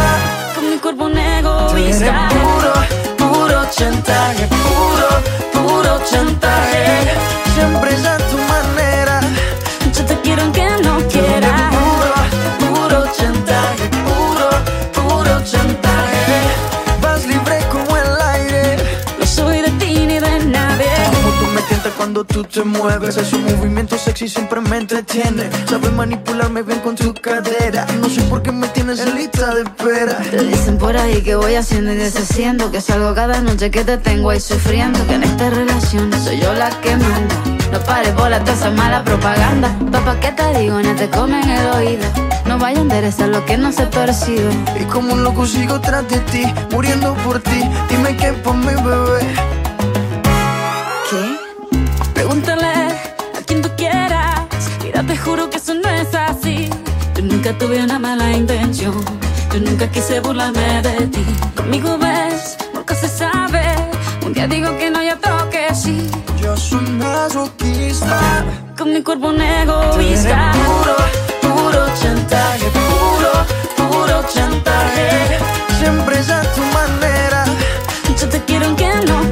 Con 0.56 0.70
mi 0.70 0.78
cuerpo 0.78 1.06
un 1.06 1.18
egoísta. 1.18 2.30
Puro, 2.30 2.74
puro 3.18 3.66
chantaje, 3.72 4.48
puro, 4.48 5.10
puro 5.54 6.02
chantaje. 6.10 7.12
Siempre 7.56 7.94
es 7.94 8.06
a 8.06 8.18
tu 8.18 8.38
manera. 8.38 9.22
Yo 9.94 10.06
te 10.06 10.20
quiero 10.22 10.42
aunque 10.44 10.71
cuando 22.22 22.26
tú 22.26 22.44
te 22.44 22.64
mueves. 22.64 23.18
Ese 23.18 23.38
movimiento 23.38 23.98
sexy 23.98 24.28
siempre 24.28 24.62
me 24.62 24.78
entretiene. 24.78 25.50
Sabes 25.68 25.92
manipularme 25.94 26.62
bien 26.64 26.80
con 26.80 26.96
tu 26.96 27.14
cadera. 27.14 27.86
No 28.00 28.10
sé 28.10 28.22
por 28.24 28.42
qué 28.42 28.52
me 28.52 28.68
tienes 28.70 29.00
en 29.00 29.16
lista 29.16 29.54
de 29.54 29.62
espera. 29.64 30.18
Te 30.30 30.44
dicen 30.44 30.78
por 30.78 30.96
ahí 30.98 31.22
que 31.22 31.36
voy 31.36 31.56
haciendo 31.56 31.92
y 31.92 31.96
deshaciendo. 31.96 32.72
Que 32.72 32.82
salgo 32.82 33.14
cada 33.14 33.42
noche 33.42 33.72
que 33.72 33.84
te 33.84 33.98
tengo 33.98 34.30
ahí 34.30 34.40
sufriendo. 34.40 35.06
Que 35.08 35.16
en 35.16 35.24
esta 35.24 35.50
relación 35.50 36.12
soy 36.24 36.40
yo 36.40 36.54
la 36.54 36.70
que 36.82 36.96
manda. 36.96 37.36
No 37.72 37.80
pares 37.80 38.14
bola 38.16 38.40
toda 38.40 38.54
esa 38.54 38.70
mala 38.72 39.04
propaganda. 39.04 39.74
Papá, 39.92 40.20
¿qué 40.20 40.32
te 40.32 40.60
digo? 40.60 40.82
No 40.82 40.96
te 40.96 41.10
comen 41.10 41.50
el 41.50 41.68
oído. 41.68 42.06
No 42.46 42.58
vaya 42.58 42.80
a 42.80 42.82
enderezar 42.82 43.30
lo 43.30 43.46
que 43.46 43.58
no 43.58 43.72
se 43.72 43.84
ha 43.84 43.90
torcido. 43.90 44.50
Y 44.80 44.84
como 44.86 45.14
un 45.14 45.24
loco 45.24 45.46
sigo 45.46 45.80
tras 45.80 46.08
de 46.10 46.20
ti, 46.32 46.54
muriendo 46.72 47.14
por 47.24 47.40
ti. 47.40 47.64
Dime 47.90 48.18
qué 48.18 48.34
por 48.34 48.56
mi 48.56 48.74
bebé. 48.74 49.51
nunca 57.52 57.66
tuve 57.66 57.84
una 57.84 58.00
mala 58.00 58.32
intención. 58.32 58.94
Yo 59.54 59.60
nunca 59.60 59.88
quise 59.88 60.20
burlarme 60.22 60.82
de 60.82 61.08
ti. 61.08 61.26
Conmigo 61.56 61.98
ves, 61.98 62.58
nunca 62.74 62.96
se 62.96 63.08
sabe. 63.08 63.62
Un 64.26 64.34
día 64.34 64.48
digo 64.48 64.78
que 64.78 64.90
no 64.90 65.04
y 65.04 65.10
otro 65.10 65.50
que 65.50 65.74
sí. 65.74 66.10
Yo 66.42 66.56
soy 66.56 66.82
masoquista. 66.92 68.46
Con 68.78 68.94
mi 68.94 69.02
cuerpo 69.02 69.28
un 69.28 69.42
egoísta. 69.42 70.52
Puro, 70.54 70.96
puro 71.42 71.86
chantaje. 72.02 72.68
Puro, 72.80 73.90
puro 73.90 74.24
chantaje. 74.34 75.40
Siempre 75.80 76.20
es 76.20 76.30
a 76.30 76.42
tu 76.54 76.62
manera. 76.62 77.46
Yo 78.20 78.30
te 78.30 78.40
quiero 78.46 78.76
que 78.76 78.90
no 79.08 79.32